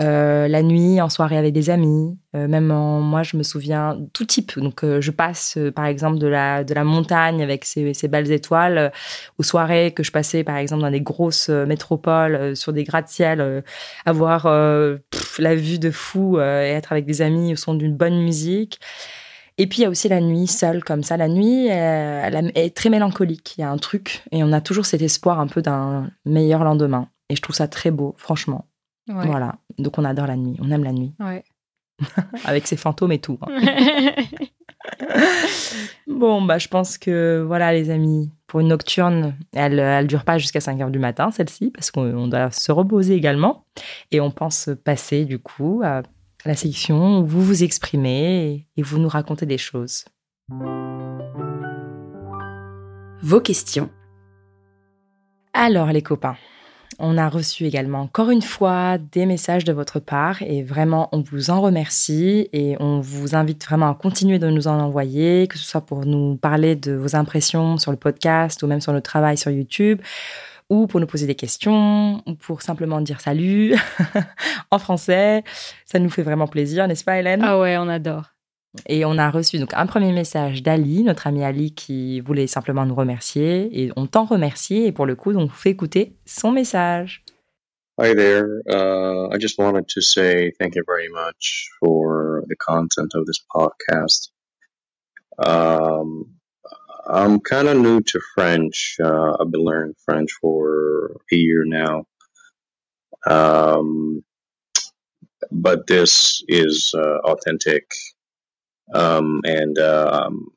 Euh, 0.02 0.48
la 0.48 0.64
nuit 0.64 1.02
en 1.02 1.10
soirée 1.10 1.38
avec 1.38 1.54
des 1.54 1.70
amis. 1.70 2.18
même 2.34 2.72
en, 2.72 3.00
moi, 3.00 3.24
je 3.24 3.38
me 3.38 3.44
souviens 3.44 3.98
tout 4.14 4.26
type. 4.26 4.58
Donc 4.58 4.84
je 4.84 5.12
passe, 5.12 5.58
par 5.76 5.86
exemple, 5.86 6.18
de 6.18 6.28
la, 6.28 6.64
de 6.64 6.74
la 6.74 6.84
montagne 6.84 7.44
avec 7.44 7.66
ces, 7.66 7.94
ces 7.94 8.08
belles 8.08 8.32
étoiles 8.32 8.92
aux 9.38 9.44
soirées 9.44 9.92
que 9.92 10.04
je 10.04 10.12
passais, 10.12 10.44
par 10.44 10.58
exemple, 10.58 10.82
dans 10.82 10.92
des 10.92 11.02
grosses 11.02 11.50
métropoles, 11.50 12.56
sur 12.56 12.74
des 12.74 12.84
gratte-ciel, 12.84 13.64
avoir 14.06 14.44
pff, 15.12 15.40
la 15.40 15.56
vue 15.56 15.80
de 15.80 15.92
fou 15.92 16.40
et 16.40 16.74
être 16.76 16.92
avec 16.92 17.06
des 17.06 17.22
amis 17.22 17.54
au 17.54 17.56
son 17.56 17.76
d'une 17.76 17.96
bonne 17.96 18.20
musique. 18.22 18.80
Et 19.58 19.68
puis 19.68 19.80
il 19.80 19.82
y 19.84 19.86
a 19.86 19.90
aussi 19.90 20.10
la 20.10 20.20
nuit 20.22 20.48
seule 20.48 20.84
comme 20.84 21.04
ça. 21.04 21.16
La 21.18 21.28
nuit 21.28 21.70
euh, 21.70 22.22
elle 22.24 22.52
est 22.56 22.76
très 22.76 22.90
mélancolique. 22.90 23.56
Il 23.58 23.62
y 23.62 23.64
a 23.64 23.70
un 23.70 23.78
truc 23.78 24.24
et 24.32 24.44
on 24.44 24.52
a 24.52 24.62
toujours 24.62 24.86
cet 24.86 25.02
espoir 25.02 25.40
un 25.40 25.48
peu 25.48 25.62
d'un 25.62 26.10
meilleur 26.26 26.64
lendemain. 26.64 27.08
Et 27.30 27.36
je 27.36 27.42
trouve 27.42 27.56
ça 27.56 27.68
très 27.68 27.92
beau, 27.92 28.14
franchement. 28.18 28.66
Ouais. 29.08 29.26
Voilà. 29.28 29.56
Donc 29.78 29.98
on 29.98 30.06
adore 30.06 30.28
la 30.28 30.36
nuit. 30.36 30.58
On 30.62 30.72
aime 30.72 30.84
la 30.84 30.92
nuit 30.92 31.14
Ouais. 31.20 31.44
avec 32.46 32.66
ses 32.68 32.78
fantômes 32.78 33.12
et 33.12 33.20
tout. 33.20 33.38
hein. 33.42 34.16
Bon, 36.08 36.42
bah 36.42 36.58
je 36.58 36.68
pense 36.68 36.98
que 36.98 37.44
voilà 37.46 37.72
les 37.74 37.90
amis. 37.90 38.30
Pour 38.48 38.60
une 38.60 38.68
nocturne, 38.68 39.36
elle 39.54 39.80
elle 39.80 40.08
dure 40.08 40.26
pas 40.26 40.38
jusqu'à 40.38 40.60
5 40.60 40.80
heures 40.82 40.92
du 40.92 41.00
matin 41.00 41.32
celle-ci 41.32 41.72
parce 41.72 41.90
qu'on 41.90 42.04
on 42.14 42.28
doit 42.28 42.52
se 42.52 42.72
reposer 42.72 43.16
également. 43.16 43.66
Et 44.12 44.20
on 44.20 44.30
pense 44.30 44.70
passer 44.84 45.26
du 45.26 45.40
coup 45.40 45.82
à 45.84 46.04
la 46.46 46.56
section 46.56 47.20
où 47.20 47.26
vous 47.26 47.42
vous 47.42 47.64
exprimez 47.64 48.68
et- 48.78 48.82
vous 48.82 49.00
nous 49.00 49.08
racontez 49.10 49.46
des 49.46 49.58
choses. 49.58 50.06
Vos 53.22 53.40
questions. 53.42 53.90
Alors 55.54 55.88
les 55.92 56.02
copains, 56.02 56.36
On 57.00 57.18
a 57.18 57.28
reçu 57.28 57.66
également 57.66 58.02
encore 58.02 58.30
une 58.30 58.44
fois 58.44 58.98
des 59.00 59.26
messages 59.26 59.64
de 59.64 59.74
votre 59.74 60.00
part 60.00 60.44
et 60.44 60.62
vraiment 60.62 61.10
on 61.12 61.22
vous 61.22 61.50
en 61.50 61.60
remercie 61.60 62.50
et 62.54 62.76
on 62.80 63.00
vous 63.00 63.36
invite 63.36 63.66
vraiment 63.66 63.90
à 63.90 63.96
continuer 63.96 64.38
de 64.38 64.48
nous 64.50 64.68
en 64.68 64.80
envoyer, 64.80 65.48
que 65.48 65.58
ce 65.58 65.64
soit 65.66 65.82
pour 65.82 66.06
nous 66.06 66.36
parler 66.38 66.76
de 66.76 66.94
vos 66.94 67.16
impressions 67.16 67.78
sur 67.80 67.90
le 67.92 67.98
podcast 67.98 68.62
ou 68.62 68.68
même 68.68 68.80
sur 68.82 68.94
notre 68.94 69.10
travail 69.10 69.38
sur 69.38 69.50
YouTube 69.50 70.02
ou 70.70 70.88
pour 70.88 71.00
nous 71.00 71.08
poser 71.08 71.28
des 71.28 71.36
questions 71.36 72.22
ou 72.26 72.36
pour 72.36 72.62
simplement 72.62 73.02
dire 73.02 73.22
salut 73.22 73.76
en 74.72 74.80
français. 74.80 75.44
Ça 75.86 76.00
nous 76.00 76.10
fait 76.10 76.24
vraiment 76.24 76.48
plaisir, 76.48 76.88
n'est-ce 76.88 77.04
pas 77.04 77.20
Hélène? 77.20 77.42
Ah 77.44 77.60
ouais, 77.60 77.78
on 77.78 77.88
adore. 77.88 78.34
Et 78.88 79.06
on 79.06 79.18
a 79.18 79.30
reçu 79.30 79.60
donc 79.60 79.74
un 79.74 79.86
premier 79.86 80.12
message 80.12 80.64
d'Ali, 80.64 81.04
notre 81.04 81.28
ami 81.28 81.44
Ali, 81.44 81.74
qui 81.76 82.22
voulait 82.22 82.48
simplement 82.48 82.86
nous 82.86 82.96
remercier. 82.96 83.70
Et 83.72 83.92
on 83.96 84.08
t'en 84.08 84.26
remercie. 84.26 84.84
Et 84.84 84.92
pour 84.92 85.06
le 85.06 85.16
coup, 85.16 85.32
on 85.32 85.46
vous 85.46 85.54
fait 85.54 85.70
écouter 85.70 86.18
son 86.26 86.52
message. 86.52 87.24
Hi 88.02 88.16
there. 88.16 88.62
Uh, 88.68 89.30
I 89.32 89.38
just 89.40 89.60
wanted 89.60 89.88
to 89.90 90.02
say 90.02 90.52
thank 90.60 90.76
you 90.76 90.84
very 90.88 91.10
much 91.10 91.70
for 91.80 92.44
the 92.48 92.56
content 92.56 93.14
of 93.14 93.28
this 93.28 93.40
podcast. 93.54 94.32
Um, 95.38 96.26
I'm 97.08 97.40
kind 97.42 97.68
of 97.68 97.78
new 97.78 98.02
to 98.02 98.22
French. 98.36 98.98
Uh, 99.04 99.34
I've 99.40 99.52
been 99.52 99.64
learning 99.64 99.96
French 100.06 100.32
for 100.42 101.18
a 101.32 101.36
year 101.36 101.64
now. 101.66 102.06
Um, 103.30 104.24
but 105.52 105.88
this 105.88 106.44
is 106.48 106.94
uh, 106.98 107.20
authentic 107.26 107.86
Um, 108.94 109.42
and 109.46 109.78
um, 109.80 110.48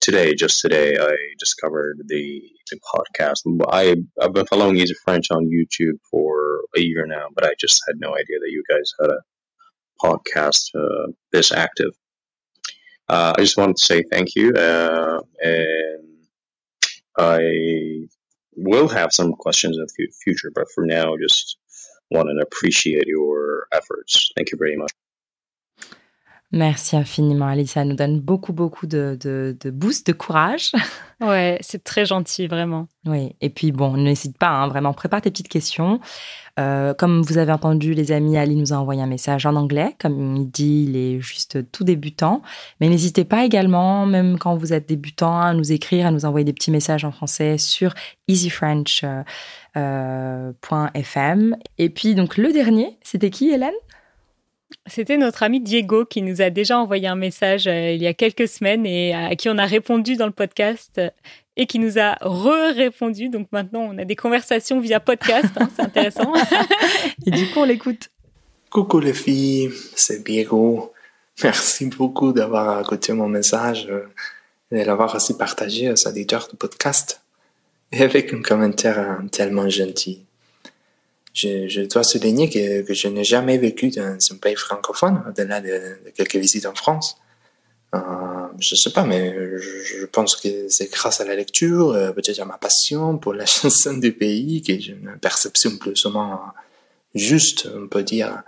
today, 0.00 0.34
just 0.34 0.60
today, 0.60 0.98
I 0.98 1.16
discovered 1.38 1.98
the, 2.06 2.42
the 2.70 2.78
podcast. 2.94 3.40
I, 3.68 3.96
I've 4.20 4.32
been 4.34 4.46
following 4.46 4.76
Easy 4.76 4.94
French 5.04 5.30
on 5.30 5.46
YouTube 5.50 5.98
for 6.10 6.60
a 6.76 6.80
year 6.80 7.06
now, 7.06 7.26
but 7.34 7.44
I 7.44 7.52
just 7.58 7.82
had 7.88 7.96
no 8.00 8.10
idea 8.14 8.38
that 8.40 8.50
you 8.50 8.62
guys 8.70 8.92
had 9.00 9.10
a 9.10 9.20
podcast 10.02 10.70
uh, 10.74 11.12
this 11.32 11.52
active. 11.52 11.92
Uh, 13.08 13.32
I 13.36 13.40
just 13.40 13.56
wanted 13.56 13.76
to 13.76 13.84
say 13.84 14.02
thank 14.10 14.34
you, 14.34 14.52
uh, 14.52 15.20
and 15.40 16.08
I 17.18 18.06
will 18.56 18.88
have 18.88 19.12
some 19.12 19.32
questions 19.32 19.76
in 19.76 19.82
the 19.82 20.12
future, 20.24 20.50
but 20.54 20.66
for 20.74 20.84
now, 20.84 21.16
just 21.16 21.56
want 22.10 22.28
to 22.28 22.42
appreciate 22.42 23.06
your 23.06 23.66
efforts. 23.72 24.30
Thank 24.36 24.52
you 24.52 24.58
very 24.58 24.76
much. 24.76 24.92
Merci 26.50 26.96
infiniment, 26.96 27.46
Alice. 27.46 27.72
Ça 27.72 27.84
nous 27.84 27.94
donne 27.94 28.20
beaucoup, 28.20 28.54
beaucoup 28.54 28.86
de, 28.86 29.18
de, 29.20 29.54
de 29.60 29.70
boost, 29.70 30.06
de 30.06 30.12
courage. 30.12 30.72
Ouais, 31.20 31.58
c'est 31.62 31.82
très 31.82 32.06
gentil, 32.06 32.46
vraiment. 32.46 32.86
Oui, 33.04 33.34
et 33.40 33.50
puis 33.50 33.72
bon, 33.72 33.96
n'hésite 33.96 34.38
pas, 34.38 34.50
hein, 34.50 34.68
vraiment, 34.68 34.92
prépare 34.92 35.20
tes 35.20 35.32
petites 35.32 35.48
questions. 35.48 35.98
Euh, 36.60 36.94
comme 36.94 37.22
vous 37.22 37.38
avez 37.38 37.50
entendu, 37.50 37.92
les 37.92 38.12
amis, 38.12 38.36
Ali 38.38 38.54
nous 38.54 38.72
a 38.72 38.76
envoyé 38.76 39.02
un 39.02 39.06
message 39.08 39.44
en 39.44 39.56
anglais. 39.56 39.96
Comme 39.98 40.36
il 40.36 40.48
dit, 40.48 40.86
il 40.88 40.96
est 40.96 41.20
juste 41.20 41.72
tout 41.72 41.82
débutant. 41.82 42.40
Mais 42.80 42.88
n'hésitez 42.88 43.24
pas 43.24 43.44
également, 43.44 44.06
même 44.06 44.38
quand 44.38 44.54
vous 44.54 44.72
êtes 44.72 44.88
débutant, 44.88 45.40
à 45.40 45.54
nous 45.54 45.72
écrire, 45.72 46.06
à 46.06 46.12
nous 46.12 46.24
envoyer 46.24 46.44
des 46.44 46.52
petits 46.52 46.70
messages 46.70 47.04
en 47.04 47.10
français 47.10 47.58
sur 47.58 47.94
easyfrench.fm. 48.28 49.24
Euh, 49.76 50.52
et 51.78 51.90
puis, 51.90 52.14
donc, 52.14 52.36
le 52.36 52.52
dernier, 52.52 52.96
c'était 53.02 53.30
qui, 53.30 53.50
Hélène? 53.50 53.74
C'était 54.86 55.16
notre 55.16 55.42
ami 55.42 55.60
Diego 55.60 56.04
qui 56.04 56.22
nous 56.22 56.42
a 56.42 56.50
déjà 56.50 56.78
envoyé 56.78 57.08
un 57.08 57.14
message 57.14 57.66
euh, 57.66 57.92
il 57.92 58.02
y 58.02 58.06
a 58.06 58.14
quelques 58.14 58.48
semaines 58.48 58.86
et 58.86 59.14
à 59.14 59.34
qui 59.34 59.48
on 59.48 59.58
a 59.58 59.66
répondu 59.66 60.16
dans 60.16 60.26
le 60.26 60.32
podcast 60.32 61.00
et 61.56 61.66
qui 61.66 61.78
nous 61.78 61.98
a 61.98 62.16
re-répondu. 62.20 63.28
Donc 63.28 63.48
maintenant, 63.52 63.80
on 63.80 63.98
a 63.98 64.04
des 64.04 64.16
conversations 64.16 64.80
via 64.80 65.00
podcast. 65.00 65.48
Hein, 65.56 65.68
c'est 65.74 65.82
intéressant. 65.82 66.32
et 67.26 67.30
du 67.30 67.46
coup, 67.50 67.60
on 67.60 67.64
l'écoute. 67.64 68.08
Coucou 68.70 69.00
les 69.00 69.12
filles, 69.12 69.70
c'est 69.96 70.24
Diego. 70.24 70.92
Merci 71.42 71.86
beaucoup 71.86 72.32
d'avoir 72.32 72.80
écouté 72.80 73.12
mon 73.12 73.28
message 73.28 73.88
euh, 73.90 74.06
et 74.70 74.82
de 74.82 74.86
l'avoir 74.86 75.14
aussi 75.14 75.36
partagé 75.36 75.90
aux 75.90 76.08
auditeurs 76.08 76.48
du 76.48 76.56
podcast. 76.56 77.22
Et 77.92 78.02
avec 78.02 78.32
un 78.34 78.42
commentaire 78.42 78.98
euh, 78.98 79.28
tellement 79.28 79.68
gentil 79.68 80.27
je, 81.34 81.68
je, 81.68 81.82
dois 81.82 82.04
souligner 82.04 82.48
que, 82.48 82.82
que 82.82 82.94
je 82.94 83.08
n'ai 83.08 83.24
jamais 83.24 83.58
vécu 83.58 83.90
dans 83.90 84.16
un 84.30 84.36
pays 84.36 84.56
francophone, 84.56 85.22
au-delà 85.28 85.60
de, 85.60 85.68
de, 86.04 86.10
quelques 86.16 86.36
visites 86.36 86.66
en 86.66 86.74
France. 86.74 87.16
Euh, 87.94 87.98
je 88.58 88.74
sais 88.74 88.90
pas, 88.90 89.04
mais 89.04 89.34
je, 89.58 89.98
je 90.00 90.06
pense 90.06 90.36
que 90.36 90.68
c'est 90.68 90.90
grâce 90.90 91.20
à 91.20 91.24
la 91.24 91.34
lecture, 91.34 91.90
euh, 91.90 92.12
peut-être 92.12 92.40
à 92.40 92.44
ma 92.44 92.58
passion 92.58 93.18
pour 93.18 93.34
la 93.34 93.46
chanson 93.46 93.96
du 93.96 94.12
pays, 94.12 94.62
que 94.62 94.78
j'ai 94.78 94.92
une 94.92 95.18
perception 95.20 95.76
plus 95.78 96.04
ou 96.04 96.10
moins 96.10 96.52
juste, 97.14 97.68
on 97.74 97.88
peut 97.88 98.02
dire, 98.02 98.42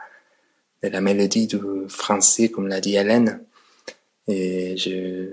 de 0.82 0.88
la 0.88 1.00
mélodie 1.00 1.46
du 1.46 1.58
français, 1.88 2.48
comme 2.48 2.68
l'a 2.68 2.80
dit 2.80 2.96
Hélène. 2.96 3.42
Et 4.28 4.76
j'ai 4.76 5.30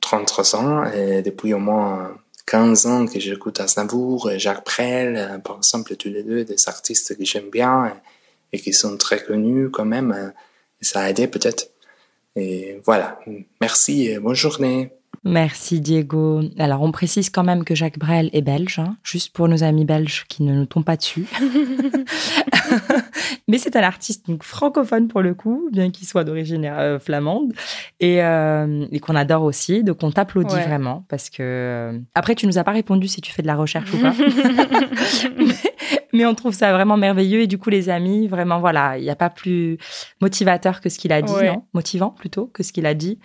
33 0.00 0.56
ans, 0.56 0.84
et 0.92 1.22
depuis 1.22 1.54
au 1.54 1.58
moins 1.58 2.16
15 2.48 2.86
ans 2.86 3.06
que 3.06 3.20
j'écoute 3.20 3.60
Aznavour 3.60 4.30
et 4.30 4.38
Jacques 4.38 4.64
Brel, 4.64 5.16
euh, 5.16 5.38
par 5.38 5.58
exemple, 5.58 5.94
tous 5.96 6.08
les 6.08 6.22
deux, 6.22 6.44
des 6.44 6.56
artistes 6.66 7.16
que 7.16 7.24
j'aime 7.24 7.50
bien 7.50 7.92
et, 8.52 8.58
qui 8.58 8.72
sont 8.72 8.96
très 8.96 9.22
connus 9.22 9.70
quand 9.70 9.84
même. 9.84 10.12
Euh, 10.12 10.30
et 10.80 10.84
ça 10.84 11.02
a 11.02 11.10
aidé 11.10 11.28
peut-être. 11.28 11.68
Et 12.36 12.80
voilà. 12.86 13.20
Merci 13.60 14.06
et 14.06 14.18
bonne 14.18 14.34
journée. 14.34 14.92
Merci 15.24 15.80
Diego. 15.80 16.40
Alors 16.58 16.82
on 16.82 16.92
précise 16.92 17.28
quand 17.28 17.42
même 17.42 17.64
que 17.64 17.74
Jacques 17.74 17.98
Brel 17.98 18.30
est 18.32 18.40
belge, 18.40 18.78
hein, 18.78 18.96
juste 19.02 19.32
pour 19.32 19.48
nos 19.48 19.64
amis 19.64 19.84
belges 19.84 20.24
qui 20.28 20.42
ne 20.42 20.54
nous 20.54 20.66
tombent 20.66 20.84
pas 20.84 20.96
dessus. 20.96 21.26
Mais 23.48 23.58
c'est 23.58 23.76
un 23.76 23.82
artiste 23.82 24.26
donc, 24.28 24.42
francophone 24.42 25.08
pour 25.08 25.20
le 25.22 25.34
coup, 25.34 25.68
bien 25.72 25.90
qu'il 25.90 26.06
soit 26.06 26.24
d'origine 26.24 26.64
euh, 26.64 26.98
flamande, 26.98 27.52
et, 28.00 28.22
euh, 28.22 28.86
et 28.92 29.00
qu'on 29.00 29.14
adore 29.16 29.42
aussi. 29.42 29.82
Donc 29.84 29.98
on 30.02 30.10
t'applaudit 30.10 30.54
Ouais. 30.54 30.66
vraiment 30.66 31.04
parce 31.08 31.28
que 31.30 31.36
euh, 31.42 31.98
après 32.14 32.34
tu 32.34 32.46
nous 32.46 32.58
as 32.58 32.64
pas 32.64 32.72
répondu 32.72 33.06
si 33.08 33.20
tu 33.20 33.32
fais 33.32 33.42
de 33.42 33.46
la 33.46 33.56
recherche 33.56 33.92
ou 33.92 33.98
pas. 33.98 34.12
mais, 35.36 35.44
mais 36.12 36.26
on 36.26 36.34
trouve 36.34 36.54
ça 36.54 36.72
vraiment 36.72 36.96
merveilleux 36.96 37.40
et 37.42 37.46
du 37.46 37.58
coup 37.58 37.70
les 37.70 37.88
amis, 37.90 38.28
vraiment 38.28 38.60
voilà, 38.60 38.98
il 38.98 39.02
n'y 39.04 39.10
a 39.10 39.16
pas 39.16 39.30
plus 39.30 39.78
motivateur 40.20 40.80
que 40.80 40.88
ce 40.88 40.98
qu'il 40.98 41.12
a 41.12 41.22
dit, 41.22 41.32
Ouais. 41.32 41.48
non? 41.48 41.64
Motivant 41.74 42.10
plutôt 42.10 42.46
que 42.46 42.62
ce 42.62 42.72
qu'il 42.72 42.86
a 42.86 42.94
dit. 42.94 43.18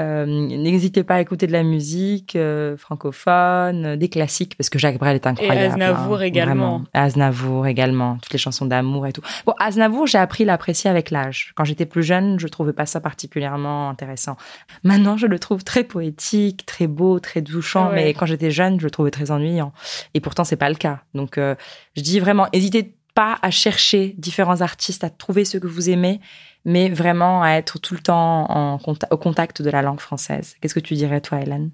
Euh, 0.00 0.26
N'hésitez 0.26 1.04
pas 1.04 1.16
à 1.16 1.20
écouter 1.20 1.46
de 1.46 1.52
la 1.52 1.62
musique 1.62 2.34
euh, 2.36 2.76
francophone, 2.76 3.84
euh, 3.86 3.96
des 3.96 4.08
classiques, 4.08 4.56
parce 4.56 4.70
que 4.70 4.78
Jacques 4.78 4.98
Brel 4.98 5.16
est 5.16 5.26
incroyable. 5.26 5.72
Aznavour 5.82 6.18
hein, 6.18 6.22
également. 6.22 6.54
vraiment. 6.54 6.84
Aznavour 6.94 7.66
également, 7.66 8.18
toutes 8.22 8.32
les 8.32 8.38
chansons 8.38 8.66
d'amour 8.66 9.06
et 9.06 9.12
tout. 9.12 9.22
Bon, 9.46 9.54
Aznavour, 9.58 10.06
j'ai 10.06 10.18
appris 10.18 10.44
à 10.44 10.46
l'apprécier 10.46 10.90
avec 10.90 11.10
l'âge. 11.10 11.52
Quand 11.56 11.64
j'étais 11.64 11.86
plus 11.86 12.02
jeune, 12.02 12.38
je 12.40 12.48
trouvais 12.48 12.72
pas 12.72 12.86
ça 12.86 13.00
particulièrement 13.00 13.90
intéressant. 13.90 14.36
Maintenant, 14.84 15.16
je 15.16 15.26
le 15.26 15.38
trouve 15.38 15.64
très 15.64 15.84
poétique, 15.84 16.66
très 16.66 16.86
beau, 16.86 17.20
très 17.20 17.42
touchant, 17.42 17.88
Ouais. 17.90 17.94
mais 17.96 18.14
quand 18.14 18.26
j'étais 18.26 18.50
jeune, 18.50 18.78
je 18.80 18.84
le 18.84 18.90
trouvais 18.90 19.10
très 19.10 19.30
ennuyant. 19.30 19.72
Et 20.14 20.20
pourtant, 20.20 20.44
c'est 20.44 20.56
pas 20.56 20.68
le 20.68 20.74
cas. 20.76 21.00
Donc, 21.14 21.38
euh, 21.38 21.54
je 21.96 22.02
dis 22.02 22.20
vraiment, 22.20 22.46
n'hésitez 22.52 22.94
pas 23.14 23.38
à 23.42 23.50
chercher 23.50 24.14
différents 24.18 24.60
artistes, 24.60 25.02
à 25.04 25.10
trouver 25.10 25.44
ceux 25.44 25.58
que 25.58 25.66
vous 25.66 25.90
aimez, 25.90 26.20
mais 26.64 26.88
vraiment 26.88 27.42
à 27.42 27.52
être 27.52 27.78
tout 27.78 27.94
le 27.94 28.00
temps 28.00 28.78
au 29.10 29.16
contact 29.16 29.62
de 29.62 29.70
la 29.70 29.82
langue 29.82 30.00
française. 30.00 30.56
Qu'est-ce 30.60 30.74
que 30.74 30.80
tu 30.80 30.94
dirais, 30.94 31.20
toi, 31.20 31.40
Hélène? 31.40 31.70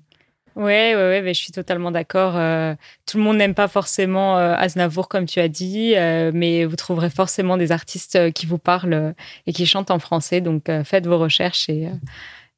Ouais, 0.56 0.94
ouais, 0.96 1.20
ouais, 1.20 1.34
je 1.34 1.38
suis 1.38 1.52
totalement 1.52 1.90
d'accord. 1.90 2.34
Euh, 2.36 2.74
tout 3.04 3.18
le 3.18 3.24
monde 3.24 3.36
n'aime 3.36 3.54
pas 3.54 3.68
forcément 3.68 4.38
euh, 4.38 4.54
Aznavour, 4.54 5.06
comme 5.06 5.26
tu 5.26 5.38
as 5.38 5.48
dit, 5.48 5.92
euh, 5.96 6.30
mais 6.32 6.64
vous 6.64 6.76
trouverez 6.76 7.10
forcément 7.10 7.58
des 7.58 7.72
artistes 7.72 8.32
qui 8.32 8.46
vous 8.46 8.56
parlent 8.56 9.14
et 9.46 9.52
qui 9.52 9.66
chantent 9.66 9.90
en 9.90 9.98
français. 9.98 10.40
Donc, 10.40 10.70
faites 10.84 11.06
vos 11.06 11.18
recherches 11.18 11.68
et, 11.68 11.90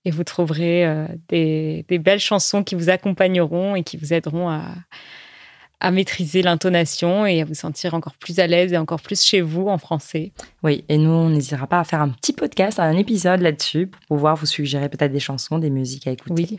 et 0.04 0.12
vous 0.12 0.22
trouverez 0.22 0.86
des 1.28 1.98
belles 1.98 2.20
chansons 2.20 2.62
qui 2.62 2.76
vous 2.76 2.88
accompagneront 2.88 3.74
et 3.74 3.82
qui 3.82 3.96
vous 3.96 4.12
aideront 4.12 4.48
à, 4.48 4.62
à 5.80 5.90
maîtriser 5.90 6.42
l'intonation 6.42 7.24
et 7.26 7.40
à 7.40 7.44
vous 7.44 7.54
sentir 7.54 7.94
encore 7.94 8.14
plus 8.14 8.40
à 8.40 8.46
l'aise 8.46 8.72
et 8.72 8.78
encore 8.78 9.00
plus 9.00 9.22
chez 9.22 9.40
vous 9.40 9.68
en 9.68 9.78
français. 9.78 10.32
Oui, 10.62 10.84
et 10.88 10.98
nous, 10.98 11.10
on 11.10 11.30
n'hésitera 11.30 11.66
pas 11.66 11.80
à 11.80 11.84
faire 11.84 12.00
un 12.00 12.08
petit 12.08 12.32
podcast, 12.32 12.80
un 12.80 12.96
épisode 12.96 13.40
là-dessus 13.40 13.86
pour 13.86 14.00
pouvoir 14.08 14.36
vous 14.36 14.46
suggérer 14.46 14.88
peut-être 14.88 15.12
des 15.12 15.20
chansons, 15.20 15.58
des 15.58 15.70
musiques 15.70 16.06
à 16.06 16.10
écouter. 16.10 16.46
Oui. 16.50 16.58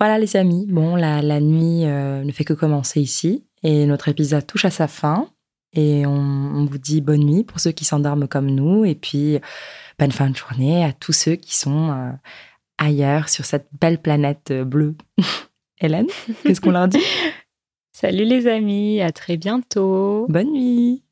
Voilà, 0.00 0.18
les 0.18 0.36
amis. 0.36 0.66
Bon, 0.68 0.96
la, 0.96 1.22
la 1.22 1.40
nuit 1.40 1.84
euh, 1.84 2.24
ne 2.24 2.32
fait 2.32 2.44
que 2.44 2.54
commencer 2.54 3.00
ici 3.00 3.44
et 3.62 3.86
notre 3.86 4.08
épisode 4.08 4.46
touche 4.46 4.64
à 4.64 4.70
sa 4.70 4.88
fin. 4.88 5.28
Et 5.74 6.04
on, 6.04 6.10
on 6.10 6.64
vous 6.66 6.78
dit 6.78 7.00
bonne 7.00 7.24
nuit 7.24 7.44
pour 7.44 7.60
ceux 7.60 7.70
qui 7.70 7.84
s'endorment 7.84 8.28
comme 8.28 8.50
nous. 8.50 8.84
Et 8.84 8.94
puis, 8.94 9.38
bonne 9.98 10.12
fin 10.12 10.28
de 10.28 10.36
journée 10.36 10.84
à 10.84 10.92
tous 10.92 11.12
ceux 11.12 11.36
qui 11.36 11.56
sont 11.56 11.90
euh, 11.90 12.10
ailleurs 12.78 13.28
sur 13.28 13.44
cette 13.44 13.68
belle 13.80 13.98
planète 13.98 14.50
euh, 14.50 14.64
bleue. 14.64 14.96
Hélène, 15.80 16.08
qu'est-ce 16.42 16.60
qu'on 16.60 16.72
leur 16.72 16.88
dit? 16.88 17.02
Salut 17.94 18.24
les 18.24 18.46
amis, 18.46 19.02
à 19.02 19.12
très 19.12 19.36
bientôt. 19.36 20.26
Bonne 20.30 20.50
nuit 20.50 21.02